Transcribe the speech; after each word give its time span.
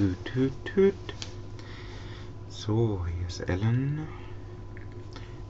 Tüt, 0.00 0.24
tüt, 0.24 0.52
tüt. 0.64 1.14
So, 2.48 3.04
hier 3.04 3.26
ist 3.26 3.40
Ellen. 3.40 4.08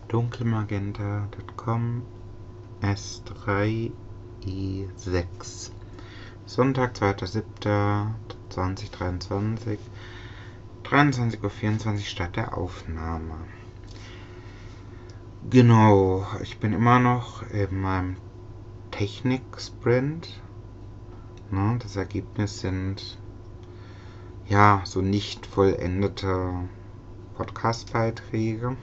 Dunkelmagenta.com 0.08 2.02
S3 2.82 3.92
I6. 4.44 5.70
Sonntag, 6.46 6.96
2.7.2023. 6.96 9.78
23.24 10.82 11.92
Uhr 11.92 11.98
Start 12.00 12.34
der 12.34 12.58
Aufnahme. 12.58 13.36
Genau, 15.48 16.26
ich 16.42 16.58
bin 16.58 16.72
immer 16.72 16.98
noch 16.98 17.48
in 17.50 17.80
meinem 17.80 18.16
Technik-Sprint. 18.90 20.42
Ne, 21.52 21.78
das 21.80 21.94
Ergebnis 21.94 22.58
sind 22.58 23.16
ja 24.50 24.82
so 24.84 25.00
nicht 25.00 25.46
vollendete 25.46 26.68
Podcast-Beiträge. 27.36 28.76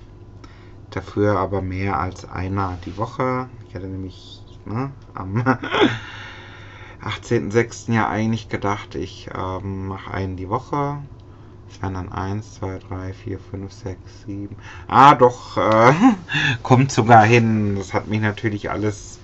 Dafür 0.89 1.37
aber 1.37 1.61
mehr 1.61 1.99
als 1.99 2.27
einer 2.27 2.77
die 2.85 2.97
Woche. 2.97 3.49
Ich 3.67 3.75
hatte 3.75 3.87
nämlich 3.87 4.41
ne, 4.65 4.91
am 5.13 5.35
18.06. 7.03 7.93
ja 7.93 8.07
eigentlich 8.07 8.47
gedacht, 8.47 8.95
ich 8.95 9.29
ähm, 9.35 9.87
mache 9.87 10.11
einen 10.11 10.37
die 10.37 10.49
Woche. 10.49 11.01
Es 11.69 11.81
waren 11.81 11.95
dann 11.95 12.13
1, 12.13 12.55
2, 12.55 12.79
3, 12.87 13.13
4, 13.13 13.37
5, 13.37 13.73
6, 13.73 13.97
7. 14.25 14.55
Ah, 14.87 15.15
doch, 15.15 15.57
äh, 15.57 15.93
kommt 16.63 16.93
sogar 16.93 17.25
hin. 17.25 17.75
Das 17.75 17.93
hat 17.93 18.07
mich 18.07 18.21
natürlich 18.21 18.71
alles 18.71 19.19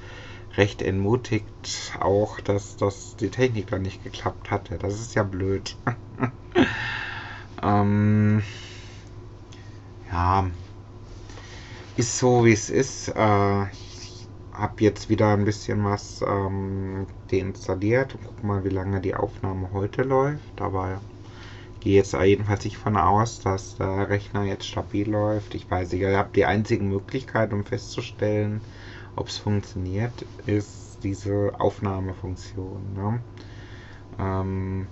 recht 0.57 0.81
entmutigt. 0.81 1.93
Auch, 1.99 2.39
dass, 2.39 2.77
dass 2.77 3.15
die 3.15 3.29
Technik 3.29 3.67
dann 3.67 3.81
nicht 3.81 4.03
geklappt 4.03 4.51
hatte. 4.51 4.77
Das 4.77 4.93
ist 4.95 5.15
ja 5.15 5.23
blöd. 5.23 5.75
ähm, 7.63 8.43
ja, 10.11 10.47
ist 11.97 12.17
so, 12.17 12.45
wie 12.45 12.53
es 12.53 12.69
ist. 12.69 13.09
Äh, 13.09 13.63
ich 13.71 14.27
habe 14.53 14.83
jetzt 14.83 15.09
wieder 15.09 15.33
ein 15.33 15.45
bisschen 15.45 15.83
was 15.83 16.23
ähm, 16.27 17.07
deinstalliert 17.31 18.15
und 18.15 18.21
guck 18.25 18.43
mal, 18.43 18.63
wie 18.63 18.69
lange 18.69 19.01
die 19.01 19.15
Aufnahme 19.15 19.71
heute 19.71 20.03
läuft. 20.03 20.61
Aber 20.61 21.01
gehe 21.83 21.95
jetzt 21.95 22.13
jedenfalls 22.13 22.63
nicht 22.63 22.77
von 22.77 22.95
aus, 22.95 23.41
dass 23.41 23.75
der 23.75 24.09
Rechner 24.09 24.43
jetzt 24.43 24.65
stabil 24.65 25.09
läuft. 25.09 25.53
Ich 25.53 25.69
weiß 25.69 25.91
nicht, 25.91 26.01
ich 26.01 26.15
habe 26.15 26.29
die 26.33 26.45
einzige 26.45 26.83
Möglichkeit, 26.83 27.51
um 27.51 27.65
festzustellen, 27.65 28.61
ob 29.15 29.27
es 29.29 29.37
funktioniert, 29.37 30.23
ist 30.45 31.03
diese 31.03 31.53
Aufnahmefunktion. 31.59 32.93
Ne? 32.93 33.23
Ähm, 34.19 34.89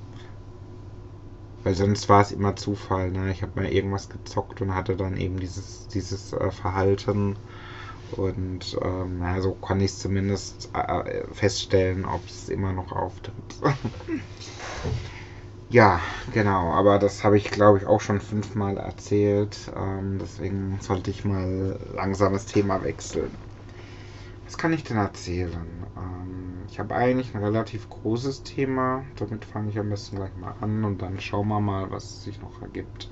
weil 1.64 1.76
sonst 1.76 2.10
war 2.10 2.22
es 2.22 2.32
immer 2.32 2.56
Zufall. 2.56 3.12
Ne? 3.12 3.32
Ich 3.32 3.42
habe 3.44 3.54
mal 3.56 3.66
irgendwas 3.72 4.10
gezockt 4.10 4.62
und 4.62 4.74
hatte 4.76 4.96
dann 4.96 5.18
eben 5.18 5.40
dieses, 5.40 5.88
dieses 5.88 6.34
äh, 6.34 6.52
Verhalten. 6.52 7.38
Und 8.08 8.78
ähm, 8.84 9.22
ja, 9.22 9.42
so 9.42 9.54
konnte 9.56 9.86
ich 9.86 9.98
zumindest 9.98 10.72
äh, 10.74 11.24
feststellen, 11.34 12.06
ob 12.06 12.28
es 12.28 12.50
immer 12.50 12.74
noch 12.74 12.92
auftritt. 12.92 13.36
Ja, 15.70 16.02
genau, 16.28 16.72
aber 16.74 17.00
das 17.00 17.24
habe 17.24 17.38
ich, 17.38 17.50
glaube 17.50 17.78
ich, 17.80 17.86
auch 17.88 18.02
schon 18.02 18.20
fünfmal 18.22 18.78
erzählt. 18.78 19.72
Ähm, 19.76 20.20
deswegen 20.20 20.80
sollte 20.82 21.10
ich 21.12 21.24
mal 21.24 21.80
langsam 21.94 22.34
das 22.34 22.46
Thema 22.46 22.84
wechseln. 22.84 23.38
Was 24.52 24.58
kann 24.58 24.74
ich 24.74 24.84
denn 24.84 24.98
erzählen? 24.98 25.86
Ähm, 25.96 26.64
ich 26.68 26.78
habe 26.78 26.94
eigentlich 26.94 27.34
ein 27.34 27.42
relativ 27.42 27.90
großes 27.90 28.44
Thema. 28.44 29.06
Damit 29.16 29.46
fange 29.46 29.70
ich 29.70 29.80
am 29.80 29.90
besten 29.90 30.18
gleich 30.18 30.36
mal 30.36 30.54
an 30.60 30.84
und 30.84 31.02
dann 31.02 31.22
schauen 31.22 31.48
wir 31.48 31.62
mal, 31.62 31.90
was 31.90 32.26
sich 32.26 32.42
noch 32.42 32.62
ergibt. 32.62 33.10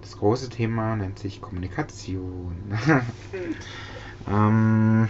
Das 0.00 0.16
große 0.18 0.48
Thema 0.48 0.96
nennt 0.96 1.20
sich 1.20 1.40
Kommunikation. 1.40 2.76
ähm, 4.28 5.08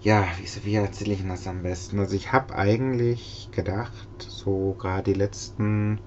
ja, 0.00 0.24
wie, 0.38 0.64
wie 0.64 0.74
erzähle 0.76 1.14
ich 1.14 1.26
das 1.26 1.48
am 1.48 1.64
besten? 1.64 1.98
Also 1.98 2.14
ich 2.14 2.30
habe 2.30 2.54
eigentlich 2.54 3.48
gedacht, 3.50 4.08
so 4.18 4.76
gerade 4.78 5.12
die 5.12 5.18
letzten 5.18 5.98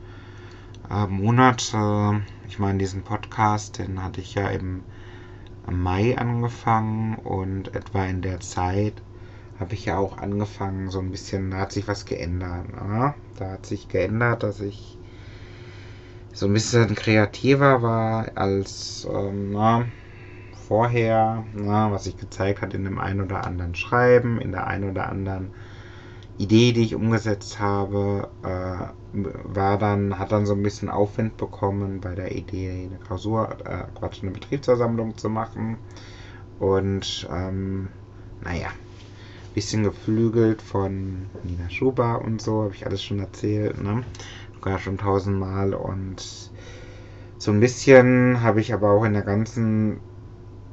äh, 0.90 1.08
Monate, 1.08 2.22
ich 2.48 2.58
meine, 2.58 2.80
diesen 2.80 3.04
Podcast, 3.04 3.80
den 3.80 4.02
hatte 4.02 4.22
ich 4.22 4.34
ja 4.36 4.48
im, 4.48 4.86
Mai 5.68 6.18
angefangen 6.18 7.16
und 7.18 7.76
etwa 7.76 8.06
in 8.06 8.22
der 8.22 8.40
Zeit 8.40 9.04
habe 9.60 9.74
ich 9.76 9.86
ja 9.86 9.98
auch 9.98 10.18
angefangen, 10.18 10.90
so 10.90 11.00
ein 11.00 11.12
bisschen, 11.12 11.52
da 11.52 11.58
hat 11.60 11.72
sich 11.72 11.88
was 11.88 12.06
geändert. 12.06 12.70
Ne? 12.70 13.16
Da 13.36 13.52
hat 13.52 13.66
sich 13.66 13.88
geändert, 13.88 14.44
dass 14.44 14.60
ich 14.62 14.98
so 16.34 16.46
ein 16.48 16.54
bisschen 16.54 16.94
kreativer 16.96 17.82
war 17.82 18.28
als, 18.36 19.08
ähm, 19.12 19.52
na, 19.52 19.86
vorher, 20.68 21.46
na, 21.54 21.92
was 21.92 22.06
sich 22.06 22.18
gezeigt 22.18 22.62
hat 22.62 22.74
in 22.74 22.84
dem 22.84 23.00
einen 23.00 23.22
oder 23.22 23.46
anderen 23.46 23.76
Schreiben, 23.76 24.40
in 24.42 24.52
der 24.52 24.68
einen 24.68 24.90
oder 24.90 25.10
anderen 25.10 25.54
Idee, 26.38 26.74
die 26.74 26.84
ich 26.84 26.96
umgesetzt 26.96 27.60
habe, 27.60 28.30
äh, 28.44 28.88
war 29.14 29.78
dann, 29.78 30.20
hat 30.20 30.32
dann 30.32 30.46
so 30.46 30.54
ein 30.54 30.64
bisschen 30.64 30.90
Aufwind 30.90 31.38
bekommen 31.38 32.02
bei 32.02 32.16
der 32.16 32.36
Idee, 32.36 32.88
eine 32.90 33.00
Klausur, 33.00 33.58
äh, 33.66 33.86
Quatsch, 33.98 34.22
eine 34.22 34.32
Betriebsversammlung 34.32 35.18
zu 35.18 35.30
machen. 35.30 35.78
Und 36.60 37.28
ähm, 37.32 37.90
naja, 38.42 38.70
bisschen 39.54 39.84
geflügelt 39.84 40.62
von 40.62 41.28
Nina 41.44 41.70
Schuber 41.70 42.22
und 42.22 42.42
so, 42.42 42.64
habe 42.64 42.76
ich 42.76 42.86
alles 42.86 43.02
schon 43.02 43.20
erzählt, 43.20 43.82
ne? 43.82 44.04
Sogar 44.56 44.80
schon 44.80 44.98
tausendmal 44.98 45.74
und 45.74 46.52
so 47.38 47.52
ein 47.52 47.60
bisschen 47.60 48.42
habe 48.42 48.60
ich 48.60 48.74
aber 48.74 48.92
auch 48.92 49.06
in 49.06 49.14
der 49.14 49.22
ganzen 49.22 50.02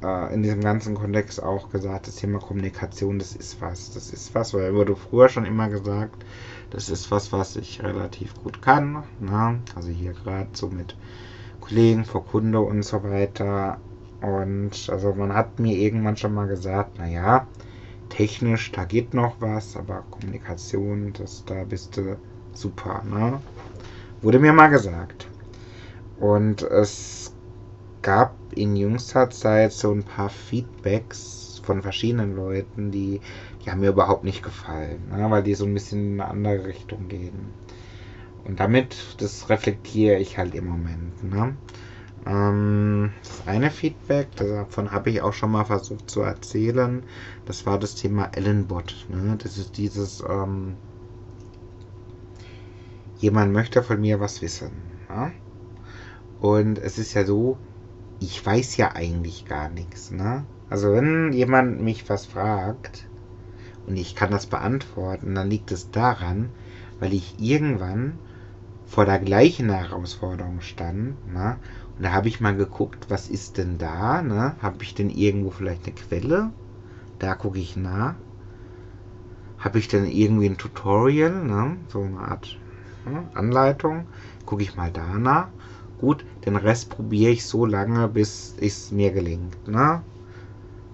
äh, 0.03 0.33
in 0.33 0.43
diesem 0.43 0.61
ganzen 0.61 0.95
Kontext 0.95 1.41
auch 1.41 1.69
gesagt, 1.69 2.07
das 2.07 2.15
Thema 2.15 2.39
Kommunikation, 2.39 3.19
das 3.19 3.35
ist 3.35 3.61
was. 3.61 3.93
Das 3.93 4.11
ist 4.11 4.35
was, 4.35 4.53
weil 4.53 4.73
wurde 4.75 4.95
früher 4.95 5.29
schon 5.29 5.45
immer 5.45 5.69
gesagt, 5.69 6.23
das 6.69 6.89
ist 6.89 7.09
was, 7.11 7.31
was 7.31 7.55
ich 7.55 7.81
relativ 7.81 8.33
gut 8.43 8.61
kann. 8.61 9.03
Ne? 9.19 9.59
Also 9.75 9.89
hier 9.89 10.13
gerade 10.13 10.49
so 10.53 10.67
mit 10.67 10.95
Kollegen 11.61 12.05
vor 12.05 12.25
Kunde 12.25 12.59
und 12.59 12.83
so 12.83 13.03
weiter. 13.03 13.77
Und 14.21 14.89
also 14.89 15.13
man 15.13 15.33
hat 15.33 15.59
mir 15.59 15.77
irgendwann 15.77 16.17
schon 16.17 16.33
mal 16.33 16.47
gesagt, 16.47 16.97
naja, 16.97 17.47
technisch, 18.09 18.71
da 18.71 18.85
geht 18.85 19.13
noch 19.13 19.35
was, 19.39 19.75
aber 19.75 20.03
Kommunikation, 20.11 21.13
das, 21.13 21.43
da 21.45 21.63
bist 21.63 21.97
du 21.97 22.17
super. 22.53 23.03
Ne? 23.09 23.39
Wurde 24.21 24.39
mir 24.39 24.53
mal 24.53 24.67
gesagt. 24.67 25.27
Und 26.19 26.61
es 26.61 27.32
gab 28.03 28.35
in 28.53 28.75
jüngster 28.75 29.29
Zeit 29.31 29.73
so 29.73 29.91
ein 29.91 30.03
paar 30.03 30.29
Feedbacks 30.29 31.61
von 31.63 31.81
verschiedenen 31.81 32.35
Leuten, 32.35 32.91
die, 32.91 33.21
die 33.63 33.71
haben 33.71 33.79
mir 33.79 33.89
überhaupt 33.89 34.23
nicht 34.23 34.43
gefallen, 34.43 35.09
ne, 35.09 35.31
weil 35.31 35.43
die 35.43 35.55
so 35.55 35.65
ein 35.65 35.73
bisschen 35.73 36.13
in 36.13 36.21
eine 36.21 36.29
andere 36.29 36.67
Richtung 36.67 37.07
gehen. 37.07 37.53
Und 38.43 38.59
damit, 38.59 39.15
das 39.19 39.49
reflektiere 39.49 40.17
ich 40.17 40.37
halt 40.37 40.53
im 40.53 40.67
Moment. 40.67 41.23
Ne? 41.23 41.55
Ähm, 42.25 43.11
das 43.23 43.47
eine 43.47 43.71
Feedback, 43.71 44.35
davon 44.35 44.91
habe 44.91 45.09
ich 45.09 45.21
auch 45.21 45.31
schon 45.31 45.51
mal 45.51 45.63
versucht 45.63 46.09
zu 46.09 46.21
erzählen, 46.21 47.03
das 47.45 47.65
war 47.65 47.79
das 47.79 47.95
Thema 47.95 48.29
Ellenbot. 48.33 49.07
Ne? 49.09 49.37
Das 49.41 49.57
ist 49.57 49.77
dieses, 49.77 50.21
ähm, 50.29 50.75
jemand 53.19 53.53
möchte 53.53 53.81
von 53.81 54.01
mir 54.01 54.19
was 54.19 54.41
wissen. 54.41 54.71
Ne? 55.07 55.31
Und 56.41 56.77
es 56.79 56.97
ist 56.97 57.13
ja 57.13 57.23
so, 57.23 57.57
ich 58.23 58.45
weiß 58.45 58.77
ja 58.77 58.95
eigentlich 58.95 59.45
gar 59.45 59.69
nichts. 59.69 60.11
Ne? 60.11 60.45
Also 60.69 60.93
wenn 60.93 61.33
jemand 61.33 61.81
mich 61.81 62.09
was 62.09 62.25
fragt 62.25 63.05
und 63.85 63.97
ich 63.97 64.15
kann 64.15 64.31
das 64.31 64.45
beantworten, 64.45 65.35
dann 65.35 65.49
liegt 65.49 65.71
es 65.71 65.91
daran, 65.91 66.49
weil 66.99 67.13
ich 67.13 67.35
irgendwann 67.37 68.17
vor 68.85 69.05
der 69.05 69.19
gleichen 69.19 69.69
Herausforderung 69.69 70.61
stand. 70.61 71.15
Ne? 71.33 71.57
Und 71.97 72.03
da 72.03 72.13
habe 72.13 72.29
ich 72.29 72.39
mal 72.39 72.55
geguckt, 72.55 73.07
was 73.09 73.27
ist 73.27 73.57
denn 73.57 73.77
da? 73.77 74.21
Ne? 74.21 74.55
Habe 74.61 74.83
ich 74.83 74.93
denn 74.93 75.09
irgendwo 75.09 75.51
vielleicht 75.51 75.85
eine 75.85 75.95
Quelle? 75.95 76.51
Da 77.19 77.35
gucke 77.35 77.59
ich 77.59 77.75
nach. 77.75 78.15
Habe 79.57 79.79
ich 79.79 79.89
denn 79.89 80.05
irgendwie 80.05 80.47
ein 80.47 80.57
Tutorial? 80.57 81.43
Ne? 81.43 81.77
So 81.89 82.01
eine 82.01 82.19
Art 82.19 82.57
ne? 83.05 83.27
Anleitung. 83.33 84.07
Gucke 84.45 84.63
ich 84.63 84.75
mal 84.77 84.91
danach. 84.91 85.49
Gut, 86.03 86.25
den 86.45 86.57
Rest 86.57 86.89
probiere 86.89 87.31
ich 87.31 87.45
so 87.45 87.65
lange, 87.65 88.09
bis 88.09 88.55
es 88.59 88.91
mir 88.91 89.11
gelingt. 89.13 89.55
Ne? 89.69 90.03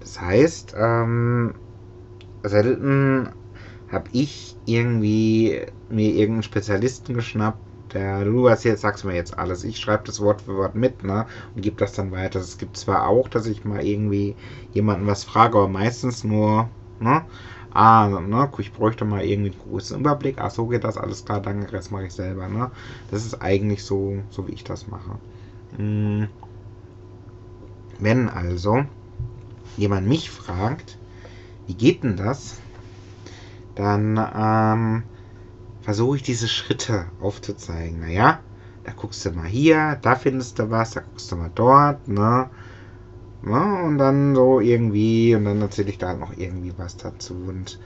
Das 0.01 0.21
heißt, 0.21 0.75
ähm, 0.77 1.55
selten 2.43 3.29
habe 3.91 4.07
ich 4.11 4.55
irgendwie 4.65 5.65
mir 5.89 6.09
irgendeinen 6.11 6.43
Spezialisten 6.43 7.15
geschnappt, 7.15 7.57
der, 7.95 8.23
du 8.23 8.51
hast 8.51 8.65
jetzt, 8.65 8.81
sagst 8.81 9.03
mir 9.03 9.15
jetzt 9.15 9.35
alles. 9.39 9.63
Ich 9.63 9.79
schreibe 9.79 10.03
das 10.05 10.21
Wort 10.21 10.43
für 10.43 10.55
Wort 10.57 10.75
mit, 10.75 11.03
ne? 11.03 11.25
Und 11.55 11.63
gebe 11.63 11.77
das 11.77 11.93
dann 11.93 12.11
weiter. 12.11 12.39
Es 12.39 12.59
gibt 12.59 12.77
zwar 12.77 13.07
auch, 13.07 13.27
dass 13.29 13.47
ich 13.47 13.65
mal 13.65 13.83
irgendwie 13.83 14.35
jemanden 14.73 15.07
was 15.07 15.23
frage, 15.23 15.57
aber 15.57 15.69
meistens 15.69 16.23
nur, 16.23 16.69
ne? 16.99 17.25
Ah, 17.73 18.07
ne, 18.07 18.49
ich 18.57 18.73
bräuchte 18.73 19.05
mal 19.05 19.23
irgendwie 19.23 19.51
einen 19.51 19.59
großen 19.59 19.99
Überblick, 19.99 20.37
ach 20.39 20.51
so 20.51 20.67
geht 20.67 20.83
das, 20.83 20.97
alles 20.97 21.25
klar, 21.25 21.41
danke, 21.41 21.71
Rest 21.71 21.91
mache 21.91 22.05
ich 22.05 22.13
selber, 22.13 22.47
ne. 22.47 22.71
Das 23.11 23.25
ist 23.25 23.41
eigentlich 23.41 23.83
so, 23.83 24.23
so 24.29 24.47
wie 24.47 24.53
ich 24.53 24.63
das 24.63 24.87
mache. 24.87 25.17
Hm. 25.77 26.27
Wenn 27.99 28.29
also 28.29 28.85
jemand 29.77 30.07
mich 30.07 30.29
fragt, 30.29 30.97
wie 31.67 31.75
geht 31.75 32.03
denn 32.03 32.17
das, 32.17 32.59
dann 33.75 34.17
ähm, 34.35 35.03
versuche 35.81 36.17
ich 36.17 36.23
diese 36.23 36.47
Schritte 36.47 37.05
aufzuzeigen. 37.19 37.99
Naja, 37.99 38.39
da 38.83 38.91
guckst 38.93 39.25
du 39.25 39.31
mal 39.31 39.47
hier, 39.47 39.97
da 40.01 40.15
findest 40.15 40.59
du 40.59 40.69
was, 40.71 40.91
da 40.91 41.01
guckst 41.01 41.31
du 41.31 41.35
mal 41.35 41.51
dort, 41.53 42.07
ne? 42.07 42.49
Ja, 43.45 43.81
und 43.85 43.97
dann 43.97 44.35
so 44.35 44.59
irgendwie, 44.59 45.35
und 45.35 45.45
dann 45.45 45.61
erzähle 45.61 45.89
ich 45.89 45.97
da 45.97 46.13
noch 46.13 46.37
irgendwie 46.37 46.73
was 46.77 46.97
dazu. 46.97 47.35
Und 47.47 47.79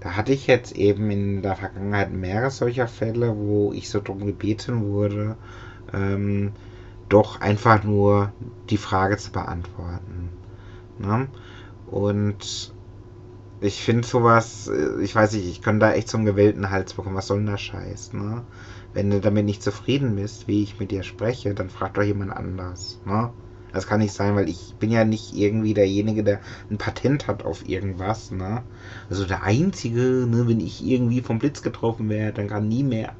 da 0.00 0.16
hatte 0.16 0.32
ich 0.32 0.46
jetzt 0.46 0.72
eben 0.76 1.10
in 1.10 1.42
der 1.42 1.56
Vergangenheit 1.56 2.12
mehrere 2.12 2.50
solcher 2.50 2.88
Fälle, 2.88 3.36
wo 3.36 3.72
ich 3.72 3.88
so 3.90 4.00
darum 4.00 4.26
gebeten 4.26 4.82
wurde, 4.86 5.36
ähm, 5.92 6.52
doch 7.08 7.40
einfach 7.40 7.84
nur 7.84 8.32
die 8.70 8.78
Frage 8.78 9.16
zu 9.18 9.30
beantworten. 9.32 10.30
Ne? 10.98 11.28
Und 11.86 12.72
ich 13.60 13.82
finde 13.82 14.06
sowas, 14.06 14.68
äh, 14.68 15.02
ich 15.02 15.14
weiß 15.14 15.32
nicht, 15.34 15.46
ich 15.48 15.62
kann 15.62 15.80
da 15.80 15.92
echt 15.92 16.08
zum 16.08 16.24
gewählten 16.24 16.70
Hals 16.70 16.94
bekommen. 16.94 17.16
Was 17.16 17.28
soll 17.28 17.38
denn 17.38 17.46
der 17.46 17.58
Scheiß, 17.58 18.12
ne? 18.12 18.42
Wenn 18.92 19.10
du 19.10 19.20
damit 19.20 19.44
nicht 19.44 19.62
zufrieden 19.62 20.16
bist, 20.16 20.48
wie 20.48 20.62
ich 20.62 20.78
mit 20.78 20.90
dir 20.90 21.02
spreche, 21.02 21.54
dann 21.54 21.70
frag 21.70 21.94
doch 21.94 22.02
jemand 22.02 22.32
anders, 22.32 23.00
ne? 23.04 23.32
Das 23.74 23.86
kann 23.86 24.00
nicht 24.00 24.12
sein, 24.14 24.36
weil 24.36 24.48
ich 24.48 24.74
bin 24.78 24.90
ja 24.90 25.04
nicht 25.04 25.34
irgendwie 25.34 25.74
derjenige, 25.74 26.22
der 26.22 26.40
ein 26.70 26.78
Patent 26.78 27.26
hat 27.26 27.44
auf 27.44 27.68
irgendwas, 27.68 28.30
ne? 28.30 28.62
Also 29.10 29.24
der 29.26 29.42
Einzige, 29.42 30.00
ne, 30.00 30.48
wenn 30.48 30.60
ich 30.60 30.86
irgendwie 30.86 31.20
vom 31.20 31.38
Blitz 31.38 31.60
getroffen 31.62 32.08
werde, 32.08 32.34
dann 32.34 32.48
kann 32.48 32.68
nie 32.68 32.84
mehr, 32.84 33.12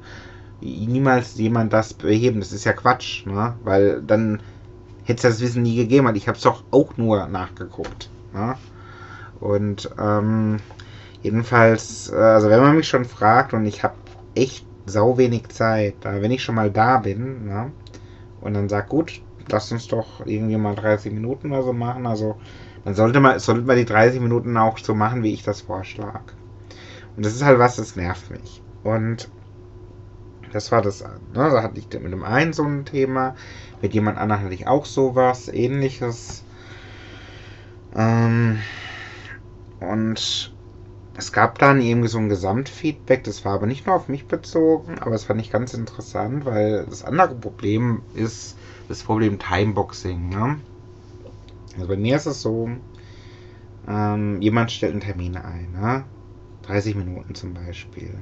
niemals 0.61 1.35
jemand 1.35 1.73
das 1.73 1.93
beheben. 1.93 2.39
Das 2.39 2.53
ist 2.53 2.63
ja 2.63 2.73
Quatsch, 2.73 3.25
ne? 3.25 3.55
Weil 3.63 4.01
dann 4.01 4.41
hätte 5.03 5.27
es 5.27 5.35
das 5.35 5.41
Wissen 5.41 5.63
nie 5.63 5.75
gegeben. 5.75 6.07
Und 6.07 6.15
ich 6.15 6.27
habe 6.27 6.37
es 6.37 6.43
doch 6.43 6.63
auch 6.71 6.97
nur 6.97 7.27
nachgeguckt, 7.27 8.09
ne? 8.33 8.55
Und 9.39 9.89
ähm, 9.99 10.57
jedenfalls, 11.21 12.09
äh, 12.11 12.15
also 12.15 12.49
wenn 12.49 12.61
man 12.61 12.75
mich 12.77 12.87
schon 12.87 13.05
fragt 13.05 13.53
und 13.53 13.65
ich 13.65 13.83
habe 13.83 13.95
echt 14.35 14.65
sau 14.85 15.17
wenig 15.17 15.49
Zeit, 15.49 15.95
wenn 16.03 16.31
ich 16.31 16.43
schon 16.43 16.55
mal 16.55 16.71
da 16.71 16.97
bin, 16.97 17.45
ne, 17.47 17.71
und 18.41 18.53
dann 18.53 18.69
sagt, 18.69 18.89
gut, 18.89 19.21
lass 19.49 19.71
uns 19.71 19.87
doch 19.87 20.25
irgendwie 20.25 20.57
mal 20.57 20.75
30 20.75 21.11
Minuten 21.13 21.51
oder 21.51 21.63
so 21.63 21.73
machen, 21.73 22.07
also 22.07 22.35
dann 22.83 22.95
sollte 22.95 23.19
man, 23.19 23.39
sollte 23.39 23.63
man 23.63 23.77
die 23.77 23.85
30 23.85 24.21
Minuten 24.21 24.57
auch 24.57 24.77
so 24.77 24.93
machen, 24.93 25.23
wie 25.23 25.33
ich 25.33 25.43
das 25.43 25.61
vorschlag. 25.61 26.21
Und 27.15 27.25
das 27.25 27.33
ist 27.33 27.43
halt 27.43 27.59
was, 27.59 27.77
das 27.77 27.95
nervt 27.95 28.29
mich. 28.29 28.61
Und 28.83 29.29
das 30.51 30.71
war 30.71 30.81
das, 30.81 31.01
ne, 31.01 31.09
da 31.33 31.63
hatte 31.63 31.79
ich 31.79 31.91
mit 31.99 32.11
dem 32.11 32.23
einen 32.23 32.53
so 32.53 32.63
ein 32.63 32.85
Thema, 32.85 33.35
mit 33.81 33.93
jemand 33.93 34.17
anderem 34.17 34.43
hatte 34.43 34.53
ich 34.53 34.67
auch 34.67 34.85
sowas, 34.85 35.47
ähnliches. 35.47 36.43
Ähm, 37.95 38.59
und 39.79 40.54
es 41.17 41.31
gab 41.31 41.59
dann 41.59 41.81
irgendwie 41.81 42.09
so 42.09 42.17
ein 42.17 42.29
Gesamtfeedback, 42.29 43.23
das 43.23 43.45
war 43.45 43.53
aber 43.53 43.67
nicht 43.67 43.85
nur 43.85 43.95
auf 43.95 44.09
mich 44.09 44.25
bezogen, 44.25 44.99
aber 44.99 45.15
es 45.15 45.23
fand 45.23 45.39
ich 45.39 45.51
ganz 45.51 45.73
interessant, 45.73 46.45
weil 46.45 46.85
das 46.89 47.03
andere 47.03 47.35
Problem 47.35 48.01
ist 48.13 48.57
das 48.89 49.03
Problem 49.03 49.39
Timeboxing. 49.39 50.29
Ne? 50.29 50.59
Also 51.75 51.87
bei 51.87 51.95
mir 51.95 52.17
ist 52.17 52.25
es 52.25 52.41
so, 52.41 52.69
ähm, 53.87 54.41
jemand 54.41 54.71
stellt 54.71 54.91
einen 54.91 55.01
Termin 55.01 55.37
ein, 55.37 55.71
ne? 55.71 56.03
30 56.63 56.95
Minuten 56.95 57.35
zum 57.35 57.53
Beispiel. 57.53 58.15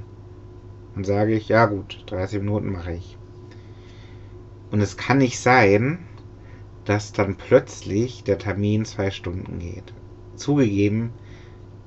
Dann 0.94 1.04
sage 1.04 1.34
ich, 1.34 1.48
ja 1.48 1.66
gut, 1.66 2.04
30 2.06 2.40
Minuten 2.40 2.70
mache 2.70 2.92
ich. 2.92 3.16
Und 4.70 4.80
es 4.80 4.96
kann 4.96 5.18
nicht 5.18 5.40
sein, 5.40 6.00
dass 6.84 7.12
dann 7.12 7.36
plötzlich 7.36 8.22
der 8.22 8.38
Termin 8.38 8.84
zwei 8.84 9.10
Stunden 9.10 9.58
geht. 9.58 9.94
Zugegeben, 10.36 11.12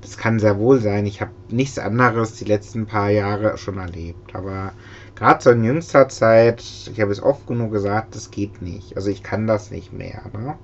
das 0.00 0.16
kann 0.16 0.38
sehr 0.38 0.58
wohl 0.58 0.80
sein. 0.80 1.06
Ich 1.06 1.20
habe 1.20 1.32
nichts 1.48 1.78
anderes 1.78 2.34
die 2.34 2.44
letzten 2.44 2.86
paar 2.86 3.10
Jahre 3.10 3.58
schon 3.58 3.78
erlebt. 3.78 4.34
Aber 4.34 4.72
gerade 5.16 5.42
so 5.42 5.50
in 5.50 5.64
jüngster 5.64 6.08
Zeit, 6.08 6.60
ich 6.60 7.00
habe 7.00 7.12
es 7.12 7.22
oft 7.22 7.46
genug 7.46 7.72
gesagt, 7.72 8.14
das 8.14 8.30
geht 8.30 8.62
nicht. 8.62 8.96
Also 8.96 9.10
ich 9.10 9.22
kann 9.22 9.46
das 9.46 9.70
nicht 9.70 9.92
mehr. 9.92 10.22
Ne? 10.32 10.56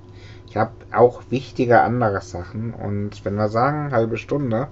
Ich 0.49 0.57
habe 0.57 0.73
auch 0.93 1.23
wichtige 1.31 1.81
andere 1.81 2.21
Sachen. 2.21 2.75
Und 2.75 3.25
wenn 3.25 3.35
wir 3.35 3.49
sagen, 3.49 3.91
halbe 3.91 4.19
Stunde, 4.19 4.69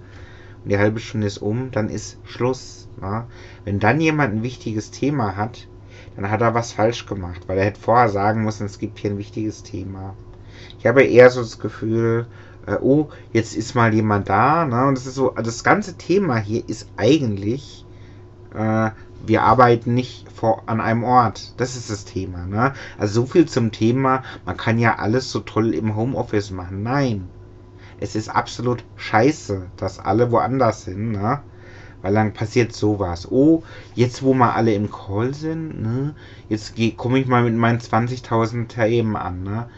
und 0.62 0.70
die 0.70 0.78
halbe 0.78 1.00
Stunde 1.00 1.26
ist 1.26 1.38
um, 1.38 1.70
dann 1.72 1.88
ist 1.88 2.18
Schluss. 2.24 2.88
Ne? 3.00 3.24
Wenn 3.64 3.80
dann 3.80 4.00
jemand 4.00 4.34
ein 4.34 4.42
wichtiges 4.42 4.92
Thema 4.92 5.36
hat, 5.36 5.66
dann 6.14 6.30
hat 6.30 6.40
er 6.40 6.54
was 6.54 6.72
falsch 6.72 7.06
gemacht, 7.06 7.42
weil 7.46 7.58
er 7.58 7.64
hätte 7.64 7.80
vorher 7.80 8.08
sagen 8.08 8.44
müssen, 8.44 8.66
es 8.66 8.78
gibt 8.78 8.98
hier 8.98 9.10
ein 9.10 9.18
wichtiges 9.18 9.62
Thema. 9.62 10.14
Ich 10.78 10.86
habe 10.86 11.02
eher 11.02 11.30
so 11.30 11.40
das 11.40 11.58
Gefühl, 11.58 12.26
äh, 12.66 12.76
oh, 12.80 13.08
jetzt 13.32 13.56
ist 13.56 13.74
mal 13.74 13.92
jemand 13.92 14.28
da. 14.28 14.64
Ne? 14.64 14.86
Und 14.86 14.96
das 14.96 15.06
ist 15.06 15.14
so, 15.14 15.30
das 15.30 15.64
ganze 15.64 15.96
Thema 15.96 16.36
hier 16.36 16.68
ist 16.68 16.88
eigentlich, 16.96 17.84
äh, 18.54 18.90
wir 19.24 19.42
arbeiten 19.42 19.94
nicht 19.94 20.30
vor, 20.32 20.62
an 20.66 20.80
einem 20.80 21.04
Ort. 21.04 21.54
Das 21.58 21.76
ist 21.76 21.90
das 21.90 22.04
Thema. 22.04 22.46
Ne? 22.46 22.72
Also 22.98 23.22
so 23.22 23.26
viel 23.26 23.46
zum 23.46 23.72
Thema, 23.72 24.22
man 24.44 24.56
kann 24.56 24.78
ja 24.78 24.96
alles 24.98 25.30
so 25.30 25.40
toll 25.40 25.74
im 25.74 25.96
Homeoffice 25.96 26.50
machen. 26.50 26.82
Nein. 26.82 27.28
Es 28.02 28.16
ist 28.16 28.28
absolut 28.28 28.82
scheiße, 28.96 29.66
dass 29.76 30.00
alle 30.00 30.32
woanders 30.32 30.86
sind, 30.86 31.12
ne? 31.12 31.40
Weil 32.02 32.14
dann 32.14 32.32
passiert 32.32 32.72
sowas. 32.72 33.30
Oh, 33.30 33.62
jetzt 33.94 34.24
wo 34.24 34.34
wir 34.34 34.56
alle 34.56 34.74
im 34.74 34.90
Call 34.90 35.34
sind, 35.34 35.80
ne? 35.80 36.16
Jetzt 36.48 36.74
komme 36.96 37.20
ich 37.20 37.28
mal 37.28 37.44
mit 37.44 37.54
meinen 37.54 37.78
20.000 37.78 38.66
Themen 38.66 39.14
an, 39.14 39.44
ne? 39.44 39.68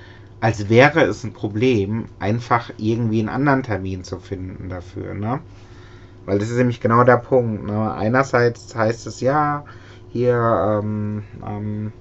Als 0.45 0.69
wäre 0.69 1.01
es 1.01 1.25
ein 1.25 1.33
Problem, 1.33 2.05
einfach 2.19 2.71
irgendwie 2.77 3.21
einen 3.21 3.31
anderen 3.31 3.63
Termin 3.63 4.05
zu 4.05 4.19
finden 4.19 4.69
dafür, 4.69 5.15
ne? 5.15 5.41
Weil 6.27 6.39
das 6.39 6.51
ist 6.51 6.59
nämlich 6.59 6.83
genau 6.83 7.03
der 7.03 7.17
Punkt. 7.17 7.65
Ne? 7.65 7.91
Einerseits 7.95 8.77
heißt 8.77 9.07
es 9.07 9.23
ja, 9.23 9.65
hier, 10.11 10.35
ähm, 10.37 11.23
ähm, 11.47 11.93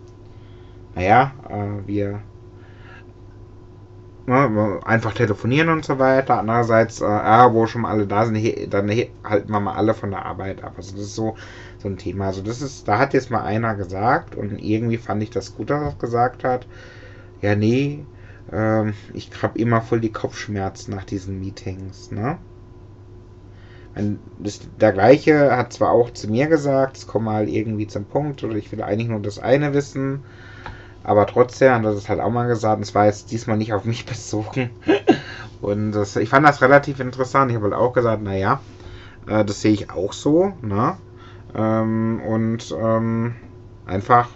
naja, 0.94 1.31
äh, 1.50 1.88
wir 1.88 2.19
ne, 4.28 4.80
einfach 4.84 5.13
telefonieren 5.13 5.69
und 5.69 5.86
so 5.86 5.98
weiter. 5.98 6.40
Andererseits, 6.40 7.00
äh, 7.00 7.06
ja, 7.06 7.54
wo 7.54 7.66
schon 7.66 7.86
alle 7.86 8.07
da 8.07 8.25
sind, 8.25 8.36
hier, 8.36 8.68
dann 8.68 8.90
hier, 8.90 9.07
halten 9.24 9.54
wir 9.54 9.62
mal 9.62 9.75
alle 9.75 9.94
von 9.94 10.12
der 10.12 10.25
Arbeit 10.25 10.66
ab. 10.66 10.74
Also 10.75 10.92
das 10.98 11.06
ist 11.06 11.16
so, 11.16 11.36
so 11.78 11.88
ein 11.88 11.95
Thema. 11.95 12.25
Also 12.28 12.42
das 12.42 12.62
ist, 12.62 12.90
da 12.90 13.00
hat 13.00 13.14
jetzt 13.14 13.31
mal 13.31 13.44
einer 13.44 13.76
gesagt 13.76 14.35
und 14.35 14.57
irgendwie 14.62 14.97
fand 14.97 15.23
ich 15.23 15.30
das 15.30 15.56
gut, 15.56 15.69
dass 15.69 15.81
er 15.81 15.88
es 15.90 15.97
gesagt 15.97 16.44
hat. 16.44 16.68
Ja, 17.42 17.56
nee, 17.56 18.06
ähm, 18.52 18.94
ich 19.14 19.30
habe 19.42 19.59
immer 19.59 19.81
voll 19.81 20.00
die 20.02 20.12
Kopfschmerzen 20.12 20.92
nach 20.94 21.06
diesen 21.06 21.40
Meetings, 21.40 22.12
ne? 22.12 22.38
Der 23.95 24.92
gleiche 24.92 25.56
hat 25.56 25.71
zwar 25.73 25.92
auch 25.92 26.09
zu 26.12 26.28
mir 26.28 26.47
gesagt, 26.47 26.97
es 26.97 27.06
komme 27.06 27.26
mal 27.26 27.47
irgendwie 27.47 27.85
zum 27.85 28.06
Punkt 28.06 28.44
oder 28.44 28.56
ich 28.56 28.71
will 28.71 28.81
eigentlich 28.81 29.09
nur 29.09 29.19
das 29.19 29.38
eine 29.38 29.73
wissen, 29.76 30.23
aber 31.04 31.28
trotzdem 31.28 31.73
hat 31.73 31.83
er 31.83 31.94
das 31.94 32.09
halt 32.09 32.19
auch 32.19 32.31
mal 32.31 32.47
gesagt, 32.47 32.78
und 32.78 32.83
es 32.83 32.95
war 32.95 33.06
jetzt 33.06 33.31
diesmal 33.31 33.57
nicht 33.57 33.73
auf 33.73 33.85
mich 33.85 34.06
bezogen. 34.07 34.71
und 35.62 35.92
das, 35.92 36.16
ich 36.16 36.30
fand 36.30 36.47
das 36.47 36.62
relativ 36.62 37.00
interessant. 37.00 37.52
Ich 37.52 37.56
habe 37.56 37.66
halt 37.66 37.76
auch 37.76 37.94
gesagt, 37.94 38.23
naja, 38.23 38.62
äh, 39.28 39.45
das 39.45 39.62
sehe 39.62 39.73
ich 39.73 39.92
auch 39.92 40.14
so, 40.14 40.54
ne? 40.62 40.97
Ähm, 41.54 42.21
und 42.26 42.76
ähm, 42.80 43.35
einfach 43.85 44.30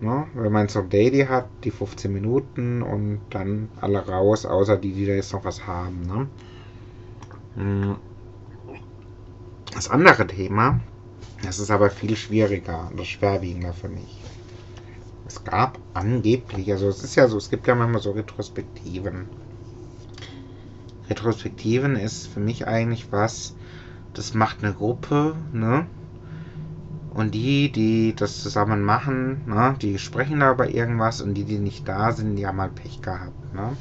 Ne? 0.00 0.26
Wenn 0.34 0.52
man 0.52 0.68
so 0.68 0.80
Daily 0.80 1.26
hat, 1.26 1.48
die 1.62 1.70
15 1.70 2.12
Minuten 2.12 2.82
und 2.82 3.20
dann 3.30 3.68
alle 3.80 4.06
raus, 4.06 4.46
außer 4.46 4.78
die, 4.78 4.92
die 4.92 5.06
da 5.06 5.12
jetzt 5.12 5.32
noch 5.32 5.44
was 5.44 5.66
haben. 5.66 6.06
Ne? 6.06 6.26
Hm. 7.56 7.96
Das 9.74 9.90
andere 9.90 10.26
Thema, 10.26 10.80
das 11.42 11.58
ist 11.58 11.70
aber 11.70 11.90
viel 11.90 12.16
schwieriger 12.16 12.88
und 12.90 12.98
das 12.98 13.08
schwerwiegender 13.08 13.72
für 13.72 13.88
mich. 13.88 14.22
Es 15.26 15.44
gab 15.44 15.78
angeblich, 15.94 16.72
also 16.72 16.88
es 16.88 17.04
ist 17.04 17.14
ja 17.14 17.28
so, 17.28 17.36
es 17.36 17.50
gibt 17.50 17.66
ja 17.66 17.74
manchmal 17.74 18.00
so 18.00 18.10
Retrospektiven. 18.10 19.28
Retrospektiven 21.08 21.96
ist 21.96 22.26
für 22.26 22.40
mich 22.40 22.66
eigentlich 22.66 23.12
was, 23.12 23.54
das 24.14 24.34
macht 24.34 24.64
eine 24.64 24.74
Gruppe, 24.74 25.36
ne? 25.52 25.86
Und 27.12 27.34
die, 27.34 27.72
die 27.72 28.14
das 28.14 28.40
zusammen 28.40 28.84
machen, 28.84 29.42
ne, 29.46 29.74
die 29.82 29.98
sprechen 29.98 30.40
da 30.40 30.52
über 30.52 30.68
irgendwas 30.68 31.20
und 31.20 31.34
die, 31.34 31.44
die 31.44 31.58
nicht 31.58 31.88
da 31.88 32.12
sind, 32.12 32.36
die 32.36 32.46
haben 32.46 32.60
halt 32.60 32.76
Pech 32.76 33.02
gehabt. 33.02 33.54
Ne? 33.54 33.76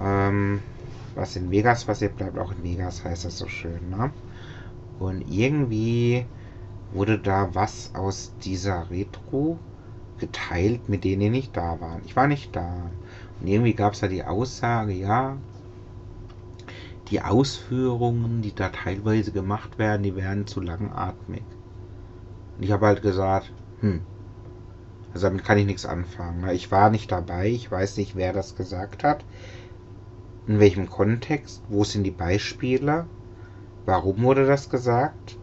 Ähm, 0.00 0.60
was 1.14 1.36
in 1.36 1.50
Vegas 1.50 1.84
passiert, 1.84 2.16
bleibt 2.16 2.38
auch 2.38 2.52
in 2.52 2.62
Vegas, 2.62 3.04
heißt 3.04 3.26
das 3.26 3.36
so 3.36 3.46
schön. 3.46 3.90
Ne? 3.90 4.10
Und 4.98 5.22
irgendwie 5.30 6.24
wurde 6.92 7.18
da 7.18 7.54
was 7.54 7.90
aus 7.94 8.32
dieser 8.42 8.90
Retro 8.90 9.58
geteilt, 10.18 10.88
mit 10.88 11.04
denen 11.04 11.20
die 11.20 11.30
nicht 11.30 11.56
da 11.56 11.80
waren. 11.80 12.00
Ich 12.06 12.16
war 12.16 12.26
nicht 12.26 12.56
da. 12.56 12.90
Und 13.40 13.46
irgendwie 13.46 13.74
gab 13.74 13.92
es 13.92 14.00
da 14.00 14.08
die 14.08 14.24
Aussage, 14.24 14.92
ja, 14.92 15.36
die 17.08 17.20
Ausführungen, 17.20 18.40
die 18.40 18.54
da 18.54 18.70
teilweise 18.70 19.32
gemacht 19.32 19.78
werden, 19.78 20.02
die 20.02 20.16
werden 20.16 20.46
zu 20.46 20.60
langatmig. 20.60 21.42
Und 22.56 22.64
ich 22.64 22.72
habe 22.72 22.86
halt 22.86 23.02
gesagt, 23.02 23.52
hm, 23.80 24.02
also 25.14 25.26
damit 25.26 25.44
kann 25.44 25.58
ich 25.58 25.66
nichts 25.66 25.84
anfangen. 25.84 26.48
Ich 26.50 26.70
war 26.70 26.90
nicht 26.90 27.12
dabei, 27.12 27.48
ich 27.48 27.70
weiß 27.70 27.96
nicht, 27.98 28.16
wer 28.16 28.32
das 28.32 28.56
gesagt 28.56 29.04
hat, 29.04 29.24
in 30.46 30.58
welchem 30.58 30.88
Kontext, 30.88 31.62
wo 31.68 31.84
sind 31.84 32.04
die 32.04 32.10
Beispiele, 32.10 33.06
warum 33.84 34.22
wurde 34.22 34.46
das 34.46 34.70
gesagt 34.70 35.36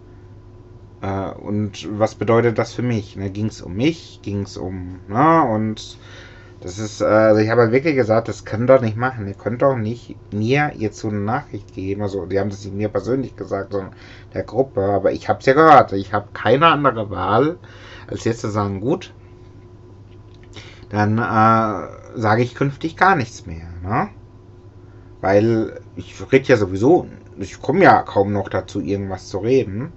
äh, 1.02 1.32
und 1.32 1.88
was 2.00 2.16
bedeutet 2.16 2.58
das 2.58 2.74
für 2.74 2.82
mich. 2.82 3.18
Ging 3.34 3.48
es 3.48 3.62
um 3.62 3.76
mich, 3.76 4.20
ging 4.24 4.42
es 4.42 4.58
um, 4.58 5.00
ne? 5.08 5.44
und 5.44 5.98
das 6.62 6.78
ist, 6.78 7.00
äh, 7.02 7.06
also 7.06 7.40
ich 7.42 7.50
habe 7.50 7.62
halt 7.62 7.72
wirklich 7.72 7.96
gesagt, 7.96 8.28
das 8.28 8.44
könnt 8.44 8.70
doch 8.70 8.82
nicht 8.82 8.98
machen. 8.98 9.28
Ihr 9.28 9.34
könnt 9.34 9.62
doch 9.62 9.78
nicht 9.78 10.18
mir 10.34 10.72
jetzt 10.76 11.00
so 11.00 11.08
eine 11.08 11.20
Nachricht 11.20 11.74
geben. 11.74 12.02
Also, 12.02 12.26
die 12.26 12.40
haben 12.40 12.50
das 12.50 12.66
nicht 12.66 12.76
mir 12.76 12.90
persönlich 12.90 13.36
gesagt, 13.36 13.72
sondern 13.72 13.94
der 14.34 14.44
Gruppe. 14.44 14.82
Aber 14.82 15.12
ich 15.12 15.30
habe 15.30 15.40
es 15.40 15.46
ja 15.46 15.54
gehört. 15.54 15.94
Ich 15.94 16.12
habe 16.14 16.28
keine 16.34 16.68
andere 16.68 17.10
Wahl, 17.10 17.58
als 18.08 18.26
jetzt 18.26 18.42
zu 18.42 18.50
sagen, 18.50 18.82
gut, 18.82 19.14
dann 20.90 21.18
äh, 21.18 22.20
sage 22.20 22.42
ich 22.42 22.56
künftig 22.56 22.98
gar 22.98 23.16
nichts 23.16 23.46
mehr. 23.46 23.68
Ne? 23.82 24.10
Weil 25.22 25.80
ich 25.96 26.16
rede 26.32 26.48
ja 26.48 26.58
sowieso, 26.58 27.08
ich 27.38 27.62
komme 27.62 27.84
ja 27.84 28.02
kaum 28.02 28.34
noch 28.34 28.50
dazu, 28.50 28.82
irgendwas 28.82 29.30
zu 29.30 29.38
reden. 29.38 29.94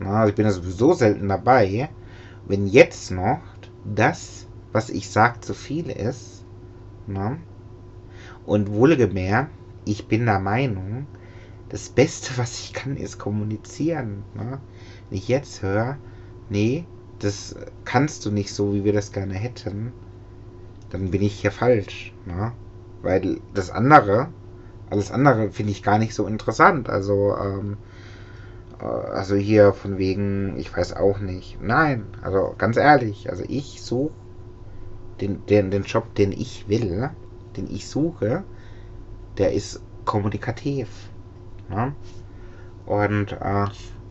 Ne? 0.00 0.08
Also 0.08 0.30
ich 0.30 0.34
bin 0.34 0.44
ja 0.44 0.52
sowieso 0.52 0.92
selten 0.92 1.28
dabei. 1.28 1.88
Wenn 2.46 2.66
jetzt 2.66 3.10
noch 3.10 3.40
das 3.84 4.43
was 4.74 4.90
ich 4.90 5.08
sage, 5.08 5.40
zu 5.40 5.54
viel 5.54 5.88
ist. 5.88 6.44
Ne? 7.06 7.38
Und 8.44 8.72
wohlgemerkt, 8.72 9.52
ich 9.84 10.08
bin 10.08 10.26
der 10.26 10.40
Meinung, 10.40 11.06
das 11.68 11.88
Beste, 11.88 12.36
was 12.36 12.58
ich 12.58 12.72
kann, 12.72 12.96
ist 12.96 13.18
kommunizieren. 13.18 14.24
Ne? 14.34 14.58
Wenn 15.08 15.18
ich 15.18 15.28
jetzt 15.28 15.62
höre, 15.62 15.96
nee, 16.50 16.86
das 17.20 17.54
kannst 17.84 18.26
du 18.26 18.32
nicht 18.32 18.52
so, 18.52 18.74
wie 18.74 18.84
wir 18.84 18.92
das 18.92 19.12
gerne 19.12 19.34
hätten, 19.34 19.92
dann 20.90 21.12
bin 21.12 21.22
ich 21.22 21.40
hier 21.40 21.52
falsch. 21.52 22.12
Ne? 22.26 22.52
Weil 23.00 23.40
das 23.54 23.70
andere, 23.70 24.28
alles 24.90 25.12
andere 25.12 25.50
finde 25.50 25.70
ich 25.70 25.84
gar 25.84 25.98
nicht 25.98 26.14
so 26.14 26.26
interessant. 26.26 26.90
Also, 26.90 27.36
ähm, 27.36 27.76
äh, 28.80 28.84
also 28.84 29.36
hier 29.36 29.72
von 29.72 29.98
wegen, 29.98 30.58
ich 30.58 30.76
weiß 30.76 30.94
auch 30.94 31.20
nicht. 31.20 31.58
Nein, 31.62 32.06
also 32.22 32.56
ganz 32.58 32.76
ehrlich, 32.76 33.30
also 33.30 33.44
ich 33.46 33.80
suche 33.80 34.10
den, 35.20 35.44
den, 35.46 35.70
den 35.70 35.84
Job, 35.84 36.14
den 36.14 36.32
ich 36.32 36.68
will, 36.68 37.10
den 37.56 37.70
ich 37.70 37.88
suche, 37.88 38.44
der 39.38 39.52
ist 39.52 39.80
kommunikativ. 40.04 40.88
Ne? 41.68 41.94
Und 42.86 43.32
äh, 43.32 43.66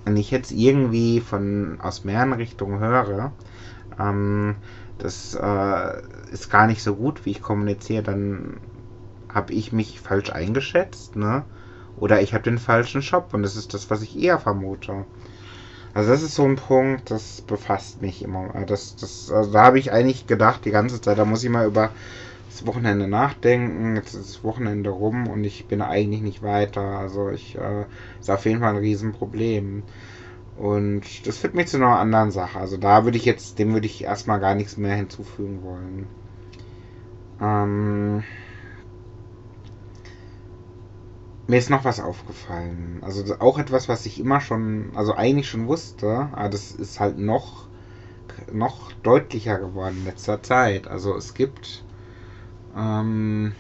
wenn 0.06 0.18
ich 0.18 0.32
jetzt 0.32 0.52
irgendwie 0.52 1.20
von 1.20 1.80
aus 1.82 2.04
mehreren 2.04 2.34
Richtungen 2.34 2.80
höre, 2.80 3.32
ähm, 4.00 4.56
das 4.98 5.36
äh, 5.36 6.02
ist 6.32 6.50
gar 6.50 6.68
nicht 6.68 6.84
so 6.84 6.96
gut, 6.96 7.26
wie 7.26 7.32
ich 7.32 7.42
kommuniziere, 7.42 8.04
dann 8.04 8.58
habe 9.34 9.54
ich 9.54 9.72
mich 9.74 10.00
falsch 10.00 10.30
eingeschätzt, 10.32 11.16
ne? 11.16 11.44
Oder 11.98 12.22
ich 12.22 12.34
habe 12.34 12.44
den 12.44 12.58
falschen 12.58 13.02
Job 13.02 13.30
und 13.34 13.44
das 13.44 13.56
ist 13.56 13.74
das, 13.74 13.90
was 13.90 14.02
ich 14.02 14.18
eher 14.18 14.40
vermute. 14.40 15.06
Also 15.94 16.10
das 16.12 16.24
ist 16.24 16.36
so 16.36 16.44
ein 16.44 16.56
Punkt, 16.56 17.12
das 17.12 17.42
befasst 17.42 18.02
mich 18.02 18.24
immer. 18.24 18.54
Äh, 18.56 18.66
das, 18.66 18.96
das, 18.96 19.32
also 19.32 19.52
da 19.52 19.64
habe 19.64 19.80
ich 19.80 19.92
eigentlich 19.92 20.28
gedacht 20.28 20.66
die 20.66 20.72
ganze 20.72 21.00
Zeit, 21.02 21.18
da 21.18 21.26
muss 21.26 21.44
ich 21.44 21.50
mal 21.50 21.68
über 21.68 21.92
das 22.50 22.66
Wochenende 22.66 23.08
nachdenken. 23.08 23.96
Jetzt 23.96 24.14
ist 24.16 24.36
das 24.36 24.44
Wochenende 24.44 24.90
rum 24.92 25.28
und 25.28 25.44
ich 25.44 25.66
bin 25.68 25.82
eigentlich 25.82 26.22
nicht 26.22 26.42
weiter. 26.44 26.82
Also 26.82 27.30
ich 27.30 27.56
äh, 27.58 27.86
ist 28.20 28.30
auf 28.32 28.46
jeden 28.46 28.60
Fall 28.60 28.72
ein 28.72 28.78
Riesenproblem. 28.78 29.84
Und 30.58 31.28
das 31.28 31.38
führt 31.40 31.56
mich 31.56 31.68
zu 31.68 31.78
einer 31.78 32.00
anderen 32.00 32.32
Sache. 32.32 32.60
Also 32.60 32.78
da 32.78 33.06
würde 33.06 33.18
ich 33.18 33.26
jetzt, 33.26 33.60
dem 33.60 33.74
würde 33.74 33.88
ich 33.88 34.04
erstmal 34.04 34.40
gar 34.40 34.56
nichts 34.56 34.78
mehr 34.78 34.96
hinzufügen 34.96 35.64
wollen. 35.64 36.08
Ähm, 37.42 38.24
mir 41.48 41.58
ist 41.58 41.70
noch 41.70 41.84
was 41.84 42.00
aufgefallen. 42.00 43.00
Also 43.02 43.36
auch 43.40 43.60
etwas, 43.60 43.90
was 43.90 44.06
ich 44.06 44.20
immer 44.20 44.40
schon, 44.40 44.92
also 44.96 45.14
eigentlich 45.14 45.50
schon 45.50 45.68
wusste, 45.68 46.30
aber 46.34 46.50
das 46.50 46.72
ist 46.72 47.00
halt 47.00 47.18
noch, 47.18 47.68
noch 48.52 48.92
deutlicher 49.04 49.60
geworden 49.60 49.98
in 50.00 50.06
letzter 50.06 50.42
Zeit. 50.42 50.88
Also 50.88 51.16
es 51.16 51.34
gibt 51.34 51.84
ähm, 52.78 53.54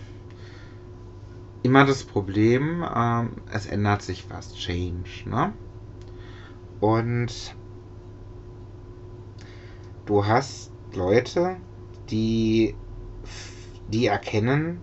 immer 1.61 1.85
das 1.85 2.03
Problem, 2.03 2.85
ähm, 2.95 3.31
es 3.51 3.65
ändert 3.65 4.01
sich 4.01 4.29
was, 4.29 4.55
Change, 4.55 5.09
ne? 5.25 5.53
Und 6.79 7.55
du 10.05 10.25
hast 10.25 10.71
Leute, 10.93 11.57
die, 12.09 12.75
die 13.87 14.07
erkennen 14.07 14.81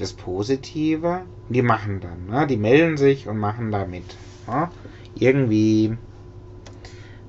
das 0.00 0.12
Positive 0.12 1.22
die 1.50 1.62
machen 1.62 2.00
dann, 2.00 2.26
ne? 2.26 2.46
die 2.46 2.56
melden 2.56 2.96
sich 2.96 3.28
und 3.28 3.38
machen 3.38 3.70
damit 3.72 4.16
ne? 4.46 4.70
irgendwie 5.16 5.96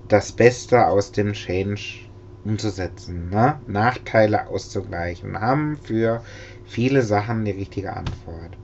das 0.07 0.31
Beste 0.31 0.87
aus 0.87 1.11
dem 1.11 1.33
Change 1.33 2.05
umzusetzen, 2.43 3.29
ne? 3.29 3.59
Nachteile 3.67 4.47
auszugleichen, 4.47 5.39
haben 5.39 5.77
für 5.77 6.23
viele 6.65 7.01
Sachen 7.01 7.45
die 7.45 7.51
richtige 7.51 7.93
Antwort. 7.93 8.57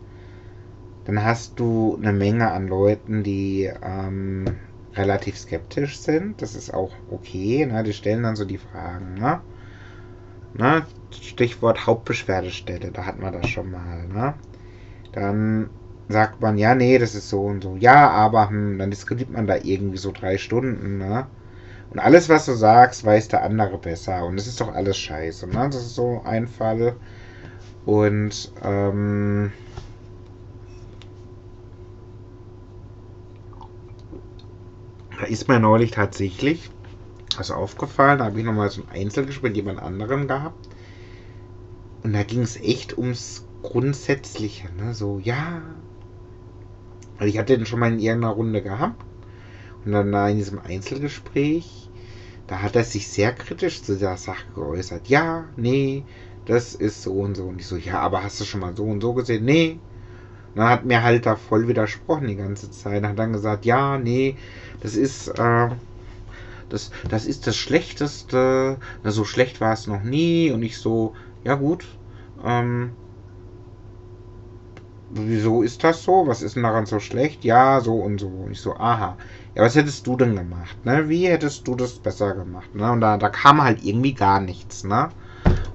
Dann 1.05 1.23
hast 1.23 1.59
du 1.59 1.97
eine 2.01 2.11
Menge 2.11 2.51
an 2.51 2.67
Leuten, 2.67 3.23
die 3.23 3.71
ähm, 3.81 4.45
relativ 4.93 5.37
skeptisch 5.37 5.99
sind. 5.99 6.41
Das 6.41 6.53
ist 6.53 6.73
auch 6.73 6.91
okay. 7.09 7.65
Ne? 7.65 7.83
Die 7.83 7.93
stellen 7.93 8.23
dann 8.23 8.35
so 8.35 8.43
die 8.43 8.57
Fragen. 8.57 9.13
Ne? 9.13 9.39
Ne? 10.53 10.85
Stichwort 11.11 11.87
Hauptbeschwerdestelle, 11.87 12.91
da 12.91 13.05
hatten 13.05 13.21
wir 13.21 13.31
das 13.31 13.49
schon 13.49 13.71
mal. 13.71 14.07
Ne? 14.07 14.35
dann 15.17 15.69
sagt 16.09 16.41
man, 16.41 16.57
ja, 16.57 16.75
nee, 16.75 16.97
das 16.97 17.15
ist 17.15 17.29
so 17.29 17.41
und 17.41 17.63
so. 17.63 17.75
Ja, 17.75 18.09
aber 18.09 18.49
hm, 18.49 18.77
dann 18.77 18.91
diskutiert 18.91 19.29
man 19.29 19.47
da 19.47 19.55
irgendwie 19.55 19.97
so 19.97 20.11
drei 20.11 20.37
Stunden, 20.37 20.97
ne? 20.99 21.27
Und 21.89 21.99
alles, 21.99 22.29
was 22.29 22.45
du 22.45 22.53
sagst, 22.53 23.05
weiß 23.05 23.29
der 23.29 23.43
andere 23.43 23.77
besser. 23.77 24.25
Und 24.25 24.37
es 24.37 24.45
ist 24.45 24.59
doch 24.61 24.73
alles 24.73 24.97
scheiße, 24.97 25.47
ne? 25.47 25.69
Das 25.71 25.81
ist 25.81 25.95
so 25.95 26.21
ein 26.23 26.47
Fall. 26.47 26.95
Und, 27.85 28.51
ähm, 28.63 29.51
da 35.19 35.25
ist 35.25 35.47
mir 35.47 35.59
neulich 35.59 35.91
tatsächlich 35.91 36.69
was 37.37 37.51
aufgefallen. 37.51 38.19
Da 38.19 38.25
habe 38.25 38.39
ich 38.39 38.45
nochmal 38.45 38.69
so 38.69 38.81
ein 38.81 39.01
Einzelgespräch 39.01 39.49
mit 39.49 39.55
jemand 39.55 39.81
anderem 39.81 40.27
gehabt. 40.27 40.67
Und 42.03 42.13
da 42.13 42.23
ging 42.23 42.41
es 42.41 42.57
echt 42.57 42.97
ums 42.97 43.45
Grundsätzliche, 43.63 44.69
ne? 44.73 44.93
So, 44.93 45.19
ja. 45.19 45.61
Also 47.17 47.29
ich 47.29 47.37
hatte 47.37 47.57
den 47.57 47.65
schon 47.65 47.79
mal 47.79 47.91
in 47.91 47.99
irgendeiner 47.99 48.33
Runde 48.33 48.61
gehabt. 48.61 49.03
Und 49.85 49.91
dann 49.91 50.11
da 50.11 50.29
in 50.29 50.37
diesem 50.37 50.59
Einzelgespräch, 50.59 51.89
da 52.47 52.61
hat 52.61 52.75
er 52.75 52.83
sich 52.83 53.07
sehr 53.07 53.33
kritisch 53.33 53.81
zu 53.81 53.97
der 53.97 54.17
Sache 54.17 54.45
geäußert. 54.53 55.07
Ja, 55.07 55.45
nee, 55.55 56.03
das 56.45 56.75
ist 56.75 57.03
so 57.03 57.13
und 57.13 57.35
so. 57.35 57.45
Und 57.45 57.59
ich 57.59 57.67
so, 57.67 57.75
ja, 57.75 57.99
aber 57.99 58.23
hast 58.23 58.39
du 58.39 58.45
schon 58.45 58.61
mal 58.61 58.75
so 58.75 58.83
und 58.83 59.01
so 59.01 59.13
gesehen? 59.13 59.45
Nee. 59.45 59.79
Und 60.53 60.57
dann 60.61 60.69
hat 60.69 60.85
mir 60.85 61.03
halt 61.03 61.25
da 61.25 61.35
voll 61.35 61.67
widersprochen 61.67 62.27
die 62.27 62.35
ganze 62.35 62.71
Zeit. 62.71 63.03
Hat 63.03 63.19
dann 63.19 63.33
gesagt, 63.33 63.65
ja, 63.65 63.97
nee, 63.97 64.37
das 64.81 64.95
ist, 64.95 65.27
äh, 65.27 65.69
das, 66.69 66.91
das 67.09 67.25
ist 67.25 67.47
das 67.47 67.55
Schlechteste. 67.55 68.77
Na, 69.03 69.11
so 69.11 69.23
schlecht 69.23 69.61
war 69.61 69.73
es 69.73 69.87
noch 69.87 70.03
nie. 70.03 70.51
Und 70.51 70.63
ich 70.63 70.77
so, 70.77 71.13
ja 71.43 71.55
gut, 71.55 71.85
ähm, 72.45 72.91
wieso 75.09 75.61
ist 75.61 75.83
das 75.83 76.03
so? 76.03 76.27
Was 76.27 76.41
ist 76.41 76.55
denn 76.55 76.63
daran 76.63 76.85
so 76.85 76.99
schlecht? 76.99 77.43
Ja, 77.43 77.79
so 77.81 77.95
und 77.95 78.19
so. 78.19 78.27
Und 78.27 78.51
ich 78.51 78.61
so, 78.61 78.75
aha. 78.75 79.17
Ja, 79.55 79.63
was 79.63 79.75
hättest 79.75 80.05
du 80.05 80.15
denn 80.15 80.35
gemacht? 80.35 80.77
Ne? 80.85 81.09
Wie 81.09 81.27
hättest 81.27 81.67
du 81.67 81.75
das 81.75 81.93
besser 81.93 82.33
gemacht? 82.33 82.73
Ne? 82.75 82.91
Und 82.91 83.01
da, 83.01 83.17
da 83.17 83.29
kam 83.29 83.63
halt 83.63 83.83
irgendwie 83.83 84.13
gar 84.13 84.39
nichts. 84.39 84.83
Ne? 84.83 85.09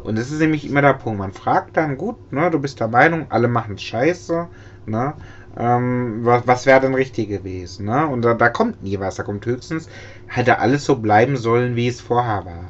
Und 0.05 0.19
das 0.19 0.31
ist 0.31 0.41
nämlich 0.41 0.69
immer 0.69 0.83
der 0.83 0.95
Punkt. 0.95 1.19
Man 1.19 1.33
fragt 1.33 1.77
dann, 1.77 1.97
gut, 1.97 2.33
ne, 2.33 2.51
du 2.51 2.59
bist 2.59 2.81
der 2.81 2.89
Meinung, 2.89 3.27
alle 3.31 3.49
machen 3.49 3.79
Scheiße. 3.79 4.49
Ne? 4.87 5.15
Ähm, 5.57 6.21
was 6.23 6.47
was 6.47 6.67
wäre 6.67 6.81
denn 6.81 6.95
richtig 6.95 7.29
gewesen? 7.29 7.87
Ne? 7.87 8.07
Und 8.07 8.23
da, 8.23 8.35
da 8.35 8.49
kommt 8.49 8.83
nie 8.83 8.99
was. 8.99 9.17
Da 9.17 9.23
kommt 9.23 9.47
höchstens, 9.47 9.89
hätte 10.27 10.59
alles 10.59 10.85
so 10.85 10.97
bleiben 10.97 11.37
sollen, 11.37 11.77
wie 11.77 11.89
es 11.89 12.01
vorher 12.01 12.45
war. 12.45 12.65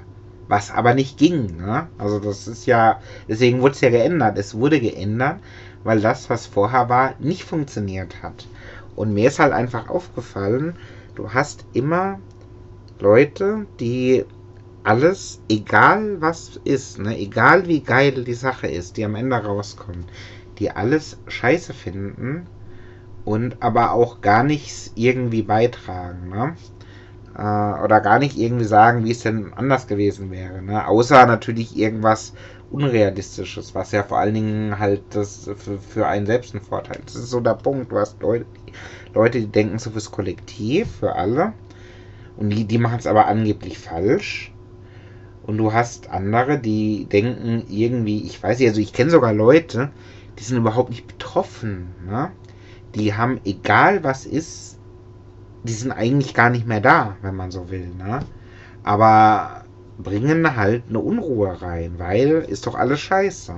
Was 0.52 0.70
aber 0.70 0.92
nicht 0.92 1.16
ging. 1.16 1.56
Ne? 1.56 1.88
Also 1.96 2.18
das 2.18 2.46
ist 2.46 2.66
ja, 2.66 3.00
deswegen 3.26 3.62
wurde 3.62 3.72
es 3.72 3.80
ja 3.80 3.88
geändert. 3.88 4.36
Es 4.36 4.54
wurde 4.54 4.80
geändert, 4.80 5.38
weil 5.82 6.02
das, 6.02 6.28
was 6.28 6.46
vorher 6.46 6.90
war, 6.90 7.14
nicht 7.20 7.44
funktioniert 7.44 8.22
hat. 8.22 8.46
Und 8.94 9.14
mir 9.14 9.28
ist 9.28 9.38
halt 9.38 9.54
einfach 9.54 9.88
aufgefallen, 9.88 10.76
du 11.14 11.32
hast 11.32 11.64
immer 11.72 12.18
Leute, 13.00 13.64
die 13.80 14.26
alles, 14.84 15.40
egal 15.48 16.20
was 16.20 16.60
ist, 16.64 16.98
ne, 16.98 17.18
egal 17.18 17.66
wie 17.66 17.80
geil 17.80 18.22
die 18.22 18.34
Sache 18.34 18.66
ist, 18.66 18.98
die 18.98 19.06
am 19.06 19.14
Ende 19.14 19.36
rauskommt, 19.36 20.04
die 20.58 20.70
alles 20.70 21.16
scheiße 21.28 21.72
finden 21.72 22.46
und 23.24 23.62
aber 23.62 23.92
auch 23.92 24.20
gar 24.20 24.44
nichts 24.44 24.92
irgendwie 24.96 25.42
beitragen, 25.44 26.28
ne? 26.28 26.56
Äh, 27.36 27.40
oder 27.40 28.00
gar 28.00 28.18
nicht 28.18 28.36
irgendwie 28.36 28.64
sagen, 28.64 29.04
wie 29.04 29.10
es 29.10 29.20
denn 29.20 29.52
anders 29.54 29.86
gewesen 29.86 30.30
wäre, 30.30 30.62
ne? 30.62 30.86
Außer 30.86 31.26
natürlich 31.26 31.76
irgendwas 31.76 32.34
Unrealistisches, 32.70 33.74
was 33.74 33.92
ja 33.92 34.02
vor 34.02 34.18
allen 34.18 34.32
Dingen 34.32 34.78
halt 34.78 35.02
das 35.10 35.50
für, 35.56 35.78
für 35.78 36.06
einen 36.06 36.24
selbst 36.24 36.54
ein 36.54 36.62
Vorteil 36.62 37.00
ist. 37.04 37.14
Das 37.14 37.22
ist 37.24 37.30
so 37.30 37.40
der 37.40 37.54
Punkt. 37.54 37.92
Du 37.92 37.98
hast 37.98 38.20
Leute, 38.22 38.46
Leute 39.12 39.40
die 39.40 39.46
denken 39.46 39.78
so 39.78 39.90
fürs 39.90 40.10
Kollektiv, 40.10 40.88
für 41.00 41.14
alle. 41.14 41.52
Und 42.38 42.48
die, 42.48 42.64
die 42.64 42.78
machen 42.78 42.98
es 42.98 43.06
aber 43.06 43.26
angeblich 43.26 43.78
falsch. 43.78 44.52
Und 45.42 45.58
du 45.58 45.74
hast 45.74 46.08
andere, 46.10 46.58
die 46.58 47.04
denken 47.06 47.64
irgendwie, 47.68 48.24
ich 48.24 48.42
weiß 48.42 48.58
nicht, 48.58 48.68
also 48.68 48.80
ich 48.80 48.94
kenne 48.94 49.10
sogar 49.10 49.34
Leute, 49.34 49.90
die 50.38 50.44
sind 50.44 50.56
überhaupt 50.56 50.90
nicht 50.90 51.06
betroffen. 51.06 51.88
Ne? 52.06 52.30
Die 52.94 53.12
haben, 53.12 53.38
egal 53.44 54.02
was 54.02 54.24
ist, 54.24 54.71
die 55.64 55.72
sind 55.72 55.92
eigentlich 55.92 56.34
gar 56.34 56.50
nicht 56.50 56.66
mehr 56.66 56.80
da, 56.80 57.16
wenn 57.22 57.36
man 57.36 57.50
so 57.50 57.70
will. 57.70 57.88
Ne? 57.96 58.20
Aber 58.82 59.64
bringen 59.98 60.56
halt 60.56 60.84
eine 60.88 60.98
Unruhe 60.98 61.60
rein, 61.62 61.94
weil 61.98 62.44
ist 62.48 62.66
doch 62.66 62.74
alles 62.74 63.00
scheiße. 63.00 63.54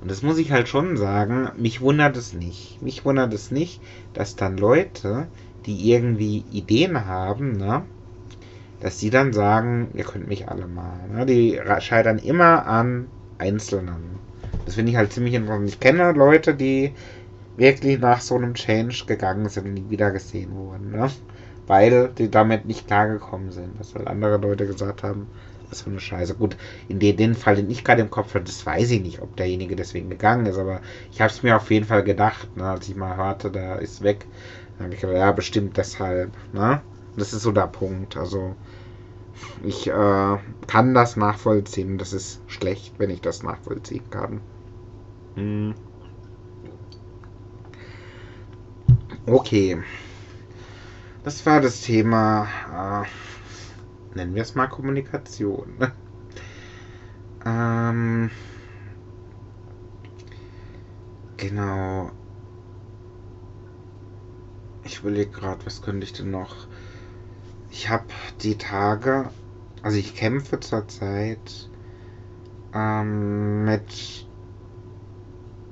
Und 0.00 0.10
das 0.10 0.22
muss 0.22 0.38
ich 0.38 0.52
halt 0.52 0.68
schon 0.68 0.96
sagen, 0.96 1.50
mich 1.56 1.80
wundert 1.80 2.16
es 2.16 2.32
nicht. 2.32 2.80
Mich 2.82 3.04
wundert 3.04 3.32
es 3.32 3.50
nicht, 3.50 3.80
dass 4.12 4.36
dann 4.36 4.58
Leute, 4.58 5.26
die 5.64 5.90
irgendwie 5.90 6.44
Ideen 6.52 7.06
haben, 7.06 7.56
ne, 7.56 7.82
dass 8.80 8.98
die 8.98 9.10
dann 9.10 9.32
sagen, 9.32 9.88
ihr 9.94 10.04
könnt 10.04 10.28
mich 10.28 10.48
alle 10.48 10.66
mal. 10.66 11.08
Ne? 11.12 11.26
Die 11.26 11.60
scheitern 11.80 12.18
immer 12.18 12.66
an 12.66 13.08
Einzelnen. 13.38 14.16
Das 14.64 14.74
finde 14.74 14.92
ich 14.92 14.96
halt 14.96 15.12
ziemlich 15.12 15.34
interessant. 15.34 15.68
Ich 15.68 15.80
kenne 15.80 16.12
Leute, 16.12 16.54
die 16.54 16.92
wirklich 17.56 17.98
nach 17.98 18.20
so 18.20 18.36
einem 18.36 18.54
Change 18.54 19.04
gegangen 19.06 19.48
sind 19.48 19.66
und 19.66 19.74
nie 19.74 19.90
wieder 19.90 20.10
gesehen 20.10 20.54
wurden. 20.54 20.90
Ne? 20.92 21.10
Weil 21.66 22.10
die 22.16 22.30
damit 22.30 22.66
nicht 22.66 22.86
klargekommen 22.86 23.50
sind. 23.50 23.78
Was 23.78 23.94
halt 23.94 24.06
andere 24.06 24.36
Leute 24.36 24.66
gesagt 24.66 25.02
haben, 25.02 25.26
was 25.70 25.82
für 25.82 25.90
eine 25.90 26.00
Scheiße. 26.00 26.34
Gut, 26.34 26.56
in 26.88 26.98
den 26.98 27.34
Fall, 27.34 27.56
den 27.56 27.70
ich 27.70 27.84
gerade 27.84 28.02
im 28.02 28.10
Kopf 28.10 28.34
hatte, 28.34 28.44
das 28.44 28.64
weiß 28.64 28.90
ich 28.90 29.02
nicht, 29.02 29.20
ob 29.20 29.36
derjenige 29.36 29.76
deswegen 29.76 30.10
gegangen 30.10 30.46
ist, 30.46 30.58
aber 30.58 30.80
ich 31.10 31.20
habe 31.20 31.32
es 31.32 31.42
mir 31.42 31.56
auf 31.56 31.70
jeden 31.70 31.86
Fall 31.86 32.04
gedacht, 32.04 32.56
ne, 32.56 32.64
als 32.64 32.88
ich 32.88 32.96
mal 32.96 33.16
hörte, 33.16 33.50
der 33.50 33.80
ist 33.80 34.02
weg. 34.02 34.26
Dann 34.76 34.86
habe 34.86 34.94
ich 34.94 35.00
gedacht, 35.00 35.16
ja, 35.16 35.32
bestimmt 35.32 35.76
deshalb. 35.76 36.30
Ne? 36.52 36.80
Das 37.16 37.32
ist 37.32 37.42
so 37.42 37.52
der 37.52 37.66
Punkt. 37.66 38.16
Also, 38.16 38.54
ich 39.64 39.86
äh, 39.88 40.36
kann 40.66 40.94
das 40.94 41.16
nachvollziehen. 41.16 41.98
Das 41.98 42.12
ist 42.12 42.40
schlecht, 42.46 42.94
wenn 42.98 43.10
ich 43.10 43.20
das 43.20 43.42
nachvollziehen 43.42 44.08
kann. 44.10 44.40
Hm. 45.34 45.74
Okay. 49.26 49.82
Das 51.24 51.44
war 51.44 51.60
das 51.60 51.80
Thema. 51.82 53.04
Äh, 54.14 54.16
nennen 54.16 54.34
wir 54.34 54.42
es 54.42 54.54
mal 54.54 54.68
Kommunikation. 54.68 55.76
ähm, 57.44 58.30
genau. 61.36 62.10
Ich 64.84 65.00
überlege 65.00 65.30
gerade, 65.30 65.66
was 65.66 65.82
könnte 65.82 66.04
ich 66.04 66.12
denn 66.12 66.30
noch 66.30 66.68
ich 67.76 67.90
habe 67.90 68.06
die 68.42 68.56
Tage, 68.56 69.30
also 69.82 69.98
ich 69.98 70.14
kämpfe 70.14 70.60
zurzeit 70.60 71.68
ähm, 72.72 73.64
mit, 73.64 74.26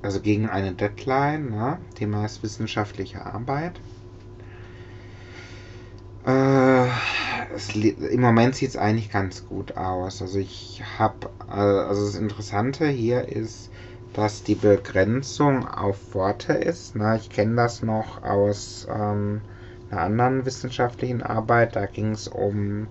also 0.04 0.20
gegen 0.20 0.50
eine 0.50 0.75
Deadline, 0.75 1.50
ne? 1.50 1.78
Thema 1.94 2.26
ist 2.26 2.42
wissenschaftliche 2.42 3.25
Arbeit. 3.25 3.80
Äh, 6.26 6.87
es, 7.54 7.75
Im 7.75 8.20
Moment 8.20 8.54
sieht 8.54 8.70
es 8.70 8.76
eigentlich 8.76 9.11
ganz 9.11 9.46
gut 9.46 9.76
aus. 9.76 10.21
Also 10.21 10.38
ich 10.38 10.82
habe, 10.99 11.30
äh, 11.49 11.52
also 11.52 12.04
das 12.04 12.17
Interessante 12.17 12.86
hier 12.86 13.28
ist, 13.28 13.71
dass 14.12 14.43
die 14.43 14.54
Begrenzung 14.54 15.67
auf 15.67 16.14
Worte 16.14 16.52
ist. 16.52 16.97
Ne? 16.97 17.17
Ich 17.17 17.30
kenne 17.30 17.56
das 17.56 17.82
noch 17.82 18.23
aus 18.23 18.86
ähm, 18.90 19.40
einer 19.90 20.02
anderen 20.02 20.45
wissenschaftlichen 20.45 21.23
Arbeit. 21.23 21.76
Da 21.76 21.86
ging 21.86 22.12
es 22.12 22.28
um 22.28 22.88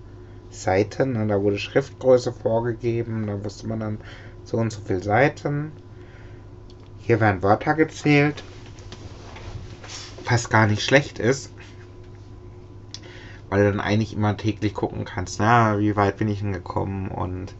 Seiten. 0.50 1.12
Ne? 1.12 1.28
Da 1.28 1.40
wurde 1.40 1.58
Schriftgröße 1.58 2.32
vorgegeben. 2.32 3.28
Da 3.28 3.44
wusste 3.44 3.68
man 3.68 3.80
dann 3.80 3.98
so 4.42 4.56
und 4.56 4.72
so 4.72 4.80
viele 4.84 5.02
Seiten. 5.02 5.70
Hier 7.06 7.20
werden 7.20 7.42
Wörter 7.42 7.74
gezählt. 7.74 8.42
Was 10.26 10.48
gar 10.48 10.66
nicht 10.66 10.82
schlecht 10.82 11.18
ist. 11.18 11.52
Weil 13.50 13.64
du 13.64 13.70
dann 13.70 13.80
eigentlich 13.80 14.14
immer 14.14 14.36
täglich 14.36 14.74
gucken 14.74 15.04
kannst, 15.04 15.38
na, 15.38 15.78
wie 15.78 15.96
weit 15.96 16.16
bin 16.16 16.28
ich 16.28 16.40
denn 16.40 16.52
gekommen 16.52 17.08
und 17.08 17.54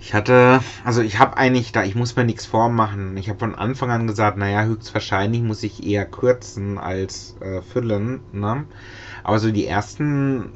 ich 0.00 0.14
hatte, 0.14 0.60
also 0.82 1.02
ich 1.02 1.18
habe 1.18 1.36
eigentlich 1.36 1.72
da, 1.72 1.84
ich 1.84 1.94
muss 1.94 2.16
mir 2.16 2.24
nichts 2.24 2.46
vormachen. 2.46 3.16
Ich 3.18 3.28
habe 3.28 3.38
von 3.38 3.54
Anfang 3.54 3.90
an 3.90 4.06
gesagt, 4.06 4.38
naja, 4.38 4.64
höchstwahrscheinlich 4.64 5.42
muss 5.42 5.62
ich 5.62 5.86
eher 5.86 6.06
kürzen 6.06 6.78
als 6.78 7.36
äh, 7.40 7.60
füllen. 7.60 8.20
Ne? 8.32 8.64
Aber 9.22 9.38
so 9.38 9.52
die 9.52 9.66
ersten, 9.66 10.52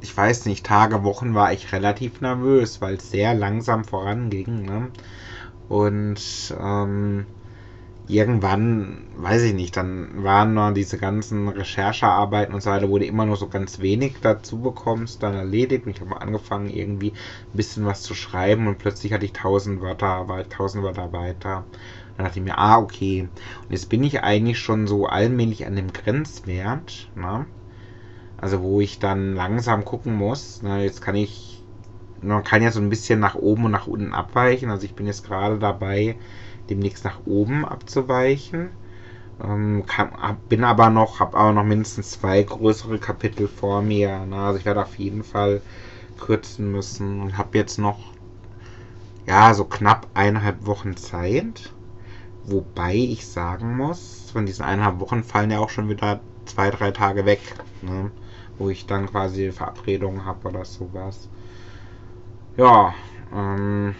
ich 0.00 0.16
weiß 0.16 0.46
nicht, 0.46 0.64
Tage, 0.64 1.02
Wochen 1.02 1.34
war 1.34 1.52
ich 1.52 1.72
relativ 1.72 2.20
nervös, 2.20 2.80
weil 2.80 2.94
es 2.94 3.10
sehr 3.10 3.34
langsam 3.34 3.84
voranging. 3.84 4.62
Ne? 4.64 4.88
Und 5.68 6.54
ähm, 6.60 7.26
irgendwann, 8.08 9.06
weiß 9.16 9.42
ich 9.42 9.54
nicht, 9.54 9.76
dann 9.76 10.24
waren 10.24 10.54
noch 10.54 10.72
diese 10.72 10.98
ganzen 10.98 11.48
Recherchearbeiten 11.48 12.54
und 12.54 12.62
so 12.62 12.70
weiter, 12.70 12.88
wo 12.90 12.98
du 12.98 13.04
immer 13.06 13.26
nur 13.26 13.36
so 13.36 13.48
ganz 13.48 13.80
wenig 13.80 14.16
dazu 14.22 14.60
bekommst, 14.60 15.22
dann 15.22 15.34
erledigt. 15.34 15.86
Und 15.86 15.92
ich 15.92 16.00
habe 16.00 16.20
angefangen, 16.20 16.70
irgendwie 16.70 17.10
ein 17.12 17.56
bisschen 17.56 17.86
was 17.86 18.02
zu 18.02 18.14
schreiben 18.14 18.66
und 18.68 18.78
plötzlich 18.78 19.12
hatte 19.12 19.26
ich 19.26 19.34
1000 19.34 19.80
Wörter, 19.80 20.26
1000 20.28 20.84
Wörter 20.84 21.12
weiter. 21.12 21.64
Dann 22.16 22.26
dachte 22.26 22.38
ich 22.40 22.44
mir, 22.44 22.58
ah, 22.58 22.78
okay. 22.78 23.22
Und 23.22 23.70
jetzt 23.70 23.88
bin 23.90 24.02
ich 24.04 24.22
eigentlich 24.22 24.58
schon 24.58 24.86
so 24.86 25.06
allmählich 25.06 25.66
an 25.66 25.76
dem 25.76 25.92
Grenzwert, 25.92 27.08
ne? 27.14 27.46
Also 28.36 28.62
wo 28.62 28.80
ich 28.80 28.98
dann 28.98 29.34
langsam 29.34 29.84
gucken 29.84 30.14
muss. 30.14 30.60
Na, 30.62 30.80
jetzt 30.80 31.00
kann 31.02 31.14
ich, 31.14 31.57
man 32.22 32.44
kann 32.44 32.62
ja 32.62 32.70
so 32.70 32.80
ein 32.80 32.90
bisschen 32.90 33.20
nach 33.20 33.34
oben 33.34 33.66
und 33.66 33.72
nach 33.72 33.86
unten 33.86 34.12
abweichen. 34.12 34.70
Also 34.70 34.84
ich 34.84 34.94
bin 34.94 35.06
jetzt 35.06 35.24
gerade 35.24 35.58
dabei, 35.58 36.16
demnächst 36.70 37.04
nach 37.04 37.20
oben 37.26 37.64
abzuweichen. 37.64 38.70
Ähm, 39.42 39.84
kann, 39.86 40.10
hab, 40.20 40.48
bin 40.48 40.64
aber 40.64 40.90
noch, 40.90 41.20
habe 41.20 41.36
aber 41.36 41.52
noch 41.52 41.64
mindestens 41.64 42.10
zwei 42.12 42.42
größere 42.42 42.98
Kapitel 42.98 43.48
vor 43.48 43.82
mir. 43.82 44.26
Ne? 44.26 44.36
Also 44.36 44.58
ich 44.58 44.64
werde 44.64 44.82
auf 44.82 44.96
jeden 44.96 45.22
Fall 45.22 45.62
kürzen 46.18 46.72
müssen 46.72 47.20
und 47.22 47.38
habe 47.38 47.56
jetzt 47.56 47.78
noch 47.78 47.98
ja 49.26 49.54
so 49.54 49.64
knapp 49.64 50.06
eineinhalb 50.14 50.66
Wochen 50.66 50.96
Zeit. 50.96 51.72
Wobei 52.44 52.94
ich 52.94 53.26
sagen 53.26 53.76
muss, 53.76 54.30
von 54.32 54.46
diesen 54.46 54.64
eineinhalb 54.64 55.00
Wochen 55.00 55.22
fallen 55.22 55.50
ja 55.50 55.58
auch 55.58 55.70
schon 55.70 55.88
wieder 55.88 56.20
zwei, 56.46 56.70
drei 56.70 56.90
Tage 56.92 57.26
weg, 57.26 57.40
ne? 57.82 58.10
wo 58.56 58.70
ich 58.70 58.86
dann 58.86 59.06
quasi 59.06 59.52
Verabredungen 59.52 60.24
habe 60.24 60.48
oder 60.48 60.64
sowas. 60.64 61.28
Ja, 62.58 62.94
ähm, 63.32 63.94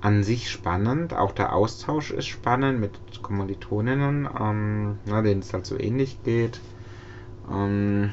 an 0.00 0.22
sich 0.24 0.50
spannend. 0.50 1.14
Auch 1.14 1.32
der 1.32 1.52
Austausch 1.52 2.10
ist 2.10 2.26
spannend 2.26 2.80
mit 2.80 3.00
Kommilitoninnen, 3.22 4.28
ähm, 4.40 4.98
na, 5.04 5.22
denen 5.22 5.40
es 5.40 5.52
halt 5.52 5.66
so 5.66 5.78
ähnlich 5.78 6.22
geht. 6.22 6.60
Ähm, 7.50 8.12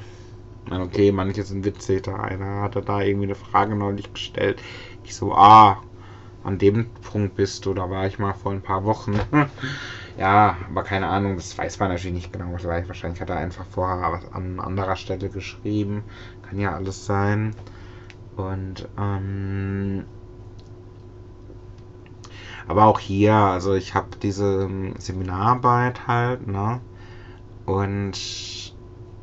okay, 0.72 1.12
manche 1.12 1.44
sind 1.44 1.66
witzig. 1.66 2.04
Da 2.04 2.18
einer 2.18 2.62
hatte 2.62 2.82
da 2.82 3.02
irgendwie 3.02 3.28
eine 3.28 3.36
Frage 3.36 3.76
neulich 3.76 4.14
gestellt. 4.14 4.62
Ich 5.04 5.16
so, 5.16 5.34
ah, 5.36 5.82
an 6.44 6.58
dem 6.60 6.90
Punkt 7.12 7.36
bist 7.36 7.66
du, 7.66 7.74
da 7.74 7.90
war 7.90 8.08
ich 8.08 8.20
mal 8.20 8.34
vor 8.34 8.54
ein 8.54 8.62
paar 8.64 8.86
Wochen. 8.86 9.20
ja, 10.18 10.58
aber 10.70 10.84
keine 10.84 11.08
Ahnung, 11.08 11.38
das 11.38 11.58
weiß 11.58 11.80
man 11.80 11.90
natürlich 11.90 12.16
nicht 12.16 12.34
genau. 12.34 12.52
Wahrscheinlich 12.54 13.22
hat 13.22 13.30
er 13.30 13.38
einfach 13.38 13.66
vorher 13.66 14.12
was 14.14 14.34
an 14.34 14.60
anderer 14.60 14.96
Stelle 14.98 15.30
geschrieben. 15.30 16.04
Kann 16.44 16.60
ja 16.60 16.76
alles 16.76 17.06
sein. 17.06 17.56
Und 18.36 18.88
ähm, 18.98 20.06
aber 22.68 22.86
auch 22.86 23.00
hier, 23.00 23.34
also 23.34 23.74
ich 23.76 23.94
habe 23.94 24.08
diese 24.22 24.64
ähm, 24.64 24.96
Seminararbeit 24.98 26.08
halt, 26.08 26.48
ne? 26.48 26.82
Und 27.66 28.14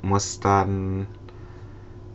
muss 0.03 0.41
dann 0.41 1.07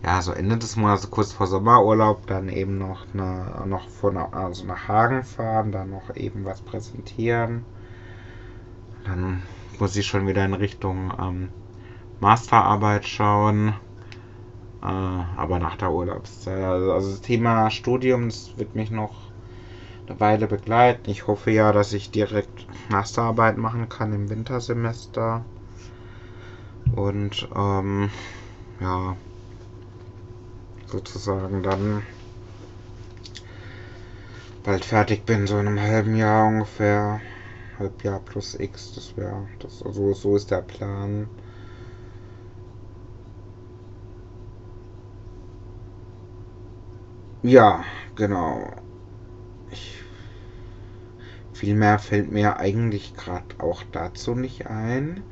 ja 0.04 0.22
so 0.22 0.32
Ende 0.32 0.58
des 0.58 0.76
Monats, 0.76 1.10
kurz 1.12 1.34
vor 1.34 1.48
Sommerurlaub, 1.48 2.28
dann 2.28 2.50
eben 2.50 2.78
noch 2.78 3.06
eine, 3.14 3.66
noch 3.66 3.90
von 3.90 4.18
also 4.18 4.66
nach 4.66 4.88
Hagen 4.88 5.24
fahren, 5.24 5.72
dann 5.72 5.90
noch 5.90 6.16
eben 6.16 6.46
was 6.46 6.62
präsentieren. 6.62 7.66
Dann 9.06 9.44
muss 9.80 9.96
ich 9.96 10.08
schon 10.08 10.28
wieder 10.28 10.46
in 10.46 10.54
Richtung 10.54 11.14
ähm, 11.20 11.50
Masterarbeit 12.20 13.06
schauen. 13.06 13.74
Äh, 14.82 14.86
aber 14.86 15.60
nach 15.60 15.76
der 15.78 15.92
Urlaubszeit. 15.92 16.64
Also, 16.64 16.92
also 16.92 17.12
das 17.12 17.22
Thema 17.22 17.70
Studium, 17.70 18.30
das 18.30 18.52
wird 18.58 18.76
mich 18.76 18.92
noch 18.92 19.14
eine 20.08 20.20
Weile 20.20 20.48
begleiten. 20.48 21.10
Ich 21.10 21.28
hoffe 21.28 21.52
ja, 21.52 21.72
dass 21.72 21.94
ich 21.94 22.12
direkt 22.12 22.66
Masterarbeit 22.90 23.58
machen 23.58 23.90
kann 23.90 24.14
im 24.14 24.30
Wintersemester. 24.30 25.44
Und 26.96 27.50
ähm, 27.56 28.10
ja, 28.80 29.18
sozusagen 30.86 31.64
dann 31.64 32.04
bald 34.64 34.86
fertig 34.86 35.26
bin, 35.26 35.48
so 35.48 35.60
in 35.60 35.68
einem 35.68 35.82
halben 35.82 36.16
Jahr 36.16 36.48
ungefähr. 36.48 37.22
Halbjahr 37.80 38.20
plus 38.20 38.60
X, 38.60 38.94
das 38.96 39.16
wäre, 39.16 39.48
das, 39.60 39.84
also 39.84 40.14
so 40.14 40.36
ist 40.36 40.50
der 40.50 40.62
Plan. 40.62 41.30
Ja, 47.54 47.84
genau. 48.16 48.70
Ich, 49.72 50.04
viel 51.52 51.76
mehr 51.76 52.00
fällt 52.00 52.32
mir 52.32 52.58
eigentlich 52.58 53.14
gerade 53.14 53.48
auch 53.60 53.84
dazu 53.92 54.34
nicht 54.36 54.68
ein. 54.68 55.28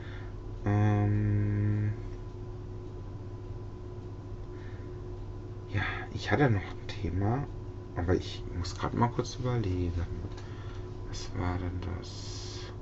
Ähm, 0.66 1.96
ja, 5.68 5.84
ich 6.10 6.32
hatte 6.32 6.50
noch 6.50 6.64
ein 6.64 6.88
Thema, 6.88 7.48
aber 7.94 8.16
ich 8.16 8.44
muss 8.52 8.76
gerade 8.76 8.98
mal 8.98 9.10
kurz 9.10 9.36
überlegen. 9.38 10.08
Was 11.08 11.34
war 11.36 11.60
denn 11.60 11.82
das? 11.82 12.74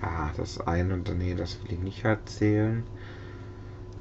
Ja, 0.00 0.25
das 0.38 0.60
eine, 0.60 0.94
und 0.94 1.18
nee, 1.18 1.34
das 1.34 1.62
will 1.62 1.72
ich 1.72 1.80
nicht 1.80 2.04
erzählen. 2.04 2.84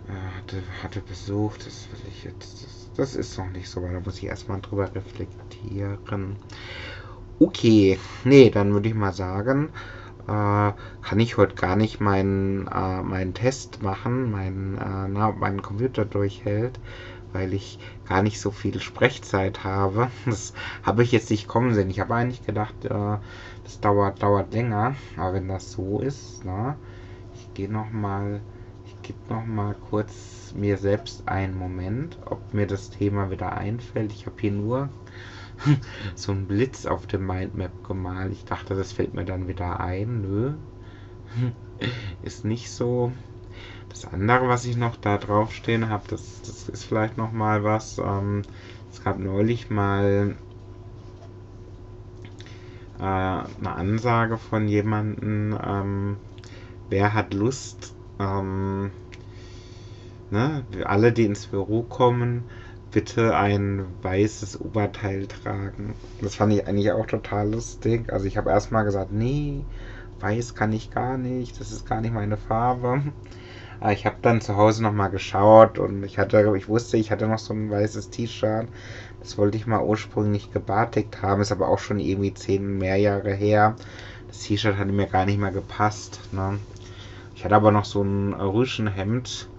Er 0.08 0.38
hatte, 0.38 0.62
hatte 0.84 1.02
Besuch, 1.02 1.58
das 1.58 1.88
will 1.92 2.00
ich 2.10 2.24
jetzt, 2.24 2.64
das, 2.64 2.92
das 2.96 3.16
ist 3.16 3.38
noch 3.38 3.50
nicht 3.50 3.70
so, 3.70 3.82
weil 3.82 3.94
da 3.94 4.00
muss 4.00 4.18
ich 4.18 4.26
erstmal 4.26 4.62
drüber 4.62 4.94
reflektieren. 4.94 6.38
Okay, 7.40 8.00
nee, 8.24 8.50
dann 8.50 8.72
würde 8.74 8.90
ich 8.90 8.96
mal 8.96 9.14
sagen, 9.14 9.72
äh, 10.28 10.72
kann 11.02 11.20
ich 11.20 11.38
heute 11.38 11.56
gar 11.56 11.76
nicht 11.76 12.00
meinen, 12.00 12.68
äh, 12.68 13.02
meinen 13.04 13.34
Test 13.34 13.82
machen, 13.82 14.32
meinen, 14.32 14.78
äh, 14.78 15.08
na, 15.08 15.32
meinen 15.32 15.62
Computer 15.62 16.06
durchhält, 16.06 16.80
weil 17.36 17.54
ich 17.54 17.78
gar 18.08 18.24
nicht 18.24 18.40
so 18.40 18.50
viel 18.50 18.80
Sprechzeit 18.80 19.64
habe. 19.64 20.10
Das 20.26 20.54
habe 20.84 21.04
ich 21.04 21.12
jetzt 21.12 21.30
nicht 21.30 21.48
kommen 21.48 21.74
sehen. 21.74 21.90
Ich 21.90 22.00
habe 22.00 22.16
eigentlich 22.16 22.46
gedacht, 22.46 22.86
äh, 22.86 23.18
das 23.64 23.80
dauert, 23.82 24.24
dauert 24.24 24.54
länger, 24.54 24.96
aber 25.18 25.34
wenn 25.34 25.50
das 25.50 25.72
so 25.74 26.00
ist, 26.00 26.44
na, 26.46 26.78
ich 27.36 27.54
gehe 27.54 27.70
noch 27.70 27.92
mal, 27.92 28.40
ich 28.86 29.02
gebe 29.02 29.20
noch 29.30 29.46
mal 29.46 29.76
kurz 29.90 30.54
mir 30.56 30.78
selbst 30.78 31.28
einen 31.28 31.58
Moment, 31.58 32.18
ob 32.26 32.54
mir 32.54 32.68
das 32.68 32.90
Thema 32.90 33.30
wieder 33.30 33.58
einfällt. 33.58 34.14
Ich 34.14 34.26
habe 34.26 34.40
hier 34.40 34.54
nur 34.54 34.90
so 36.16 36.32
einen 36.32 36.48
Blitz 36.48 36.86
auf 36.86 37.06
dem 37.06 37.28
Mindmap 37.28 37.84
gemalt. 37.84 38.32
Ich 38.32 38.46
dachte, 38.46 38.76
das 38.76 38.94
fällt 38.94 39.14
mir 39.14 39.26
dann 39.26 39.48
wieder 39.50 39.82
ein. 39.82 40.22
Nö. 40.22 40.54
Ist 42.24 42.46
nicht 42.46 42.72
so. 42.72 43.12
Das 43.96 44.12
andere, 44.12 44.50
was 44.50 44.66
ich 44.66 44.76
noch 44.76 44.98
da 44.98 45.18
draufstehen 45.18 45.88
habe, 45.88 46.04
das, 46.10 46.42
das 46.46 46.68
ist 46.68 46.84
vielleicht 46.84 47.18
noch 47.18 47.32
mal 47.32 47.64
was. 47.64 47.98
Ähm, 47.98 48.42
es 48.92 49.02
gab 49.02 49.20
neulich 49.20 49.70
mal 49.70 50.36
äh, 53.00 53.02
eine 53.02 53.48
Ansage 53.64 54.38
von 54.38 54.68
jemandem, 54.68 55.58
ähm, 55.66 56.18
wer 56.90 57.14
hat 57.14 57.34
Lust, 57.34 57.94
ähm, 58.20 58.92
ne, 60.30 60.66
alle, 60.84 61.14
die 61.14 61.24
ins 61.24 61.46
Büro 61.46 61.84
kommen, 61.84 62.44
bitte 62.92 63.38
ein 63.38 63.86
weißes 64.02 64.60
Oberteil 64.60 65.28
tragen. 65.28 65.96
Das 66.20 66.36
fand 66.36 66.52
ich 66.52 66.68
eigentlich 66.68 66.92
auch 66.92 67.06
total 67.06 67.50
lustig. 67.50 68.12
Also 68.12 68.26
ich 68.26 68.36
habe 68.36 68.50
erstmal 68.50 68.84
gesagt, 68.84 69.14
nee, 69.14 69.64
weiß 70.20 70.54
kann 70.54 70.74
ich 70.74 70.92
gar 70.92 71.18
nicht, 71.18 71.62
das 71.62 71.72
ist 71.72 71.88
gar 71.88 72.02
nicht 72.02 72.14
meine 72.14 72.36
Farbe. 72.36 73.02
Aber 73.80 73.92
ich 73.92 74.06
habe 74.06 74.18
dann 74.22 74.42
zu 74.42 74.56
Hause 74.56 74.84
nochmal 74.84 75.10
geschaut 75.10 75.80
und 75.80 76.04
ich 76.04 76.18
hatte, 76.18 76.54
ich 76.58 76.68
wusste, 76.68 76.98
ich 76.98 77.12
hatte 77.12 77.28
noch 77.28 77.40
so 77.40 77.54
ein 77.54 77.70
weißes 77.70 78.10
T-Shirt. 78.10 78.68
Das 79.20 79.38
wollte 79.38 79.58
ich 79.58 79.68
mal 79.68 79.84
ursprünglich 79.84 80.52
gebartigt 80.52 81.22
haben, 81.22 81.42
ist 81.42 81.52
aber 81.52 81.68
auch 81.68 81.80
schon 81.80 82.00
irgendwie 82.00 82.34
zehn 82.34 82.78
mehr 82.78 82.98
Jahre 82.98 83.34
her. 83.34 83.76
Das 84.28 84.40
T-Shirt 84.40 84.78
hatte 84.78 84.92
mir 84.92 85.08
gar 85.08 85.26
nicht 85.26 85.40
mehr 85.40 85.52
gepasst. 85.52 86.20
Ne? 86.32 86.60
Ich 87.36 87.44
hatte 87.44 87.56
aber 87.56 87.72
noch 87.72 87.86
so 87.86 88.02
ein 88.02 88.34
Rüschenhemd 88.34 89.50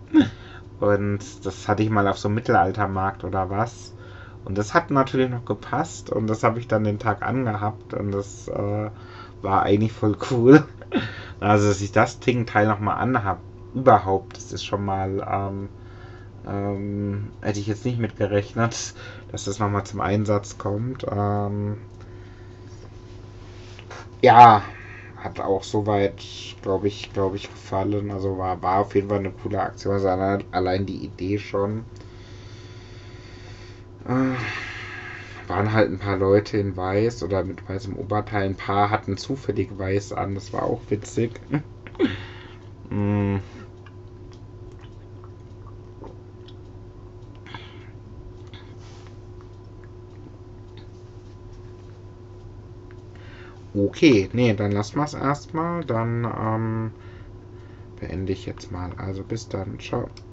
und 0.80 1.18
das 1.44 1.68
hatte 1.68 1.82
ich 1.82 1.90
mal 1.90 2.08
auf 2.08 2.18
so 2.18 2.28
einem 2.28 2.36
Mittelaltermarkt 2.36 3.24
oder 3.24 3.50
was. 3.50 3.94
Und 4.44 4.56
das 4.56 4.74
hat 4.74 4.90
natürlich 4.90 5.28
noch 5.28 5.44
gepasst 5.44 6.10
und 6.10 6.28
das 6.28 6.44
habe 6.44 6.60
ich 6.60 6.68
dann 6.68 6.84
den 6.84 6.98
Tag 6.98 7.22
angehabt 7.22 7.94
und 7.94 8.12
das 8.12 8.48
äh, 8.48 8.90
war 9.42 9.62
eigentlich 9.62 9.92
voll 9.92 10.16
cool. 10.30 10.64
Also, 11.38 11.68
dass 11.68 11.82
ich 11.82 11.92
das 11.92 12.18
Ding-Teil 12.20 12.66
nochmal 12.66 12.96
anhab, 12.96 13.40
überhaupt, 13.76 14.36
das 14.36 14.52
ist 14.52 14.64
schon 14.64 14.84
mal, 14.84 15.26
ähm, 15.30 15.68
ähm, 16.46 17.28
hätte 17.42 17.60
ich 17.60 17.66
jetzt 17.68 17.84
nicht 17.84 17.98
mit 17.98 18.16
gerechnet, 18.16 18.94
dass 19.32 19.44
das 19.44 19.58
nochmal 19.60 19.84
zum 19.84 20.00
Einsatz 20.00 20.58
kommt. 20.58 21.06
Ähm, 21.10 21.78
ja, 24.22 24.62
hat 25.16 25.40
auch 25.40 25.62
soweit, 25.62 26.22
glaube 26.62 26.88
ich, 26.88 27.12
glaube 27.12 27.36
ich, 27.36 27.50
gefallen. 27.50 28.10
Also 28.10 28.38
war, 28.38 28.62
war 28.62 28.80
auf 28.80 28.94
jeden 28.94 29.08
Fall 29.08 29.18
eine 29.20 29.30
coole 29.32 29.60
Aktion. 29.60 29.94
Also 29.94 30.08
allein 30.08 30.86
die 30.86 31.04
Idee 31.04 31.38
schon. 31.38 31.84
Äh, 34.06 34.36
waren 35.48 35.72
halt 35.72 35.90
ein 35.90 35.98
paar 35.98 36.16
Leute 36.16 36.58
in 36.58 36.76
weiß 36.76 37.22
oder 37.22 37.44
mit 37.44 37.68
weißem 37.68 37.96
Oberteil. 37.96 38.44
Ein 38.44 38.56
paar 38.56 38.90
hatten 38.90 39.16
zufällig 39.16 39.78
weiß 39.78 40.12
an. 40.12 40.34
Das 40.34 40.52
war 40.52 40.64
auch 40.64 40.82
witzig. 40.90 41.40
mm. 42.90 43.38
Okay, 53.76 54.28
nee, 54.32 54.54
dann 54.54 54.72
lassen 54.72 54.96
wir 54.98 55.04
es 55.04 55.14
erstmal. 55.14 55.84
Dann 55.84 56.24
ähm, 56.24 56.92
beende 57.96 58.32
ich 58.32 58.46
jetzt 58.46 58.70
mal. 58.70 58.94
Also 58.94 59.22
bis 59.22 59.48
dann. 59.48 59.78
Ciao. 59.78 60.08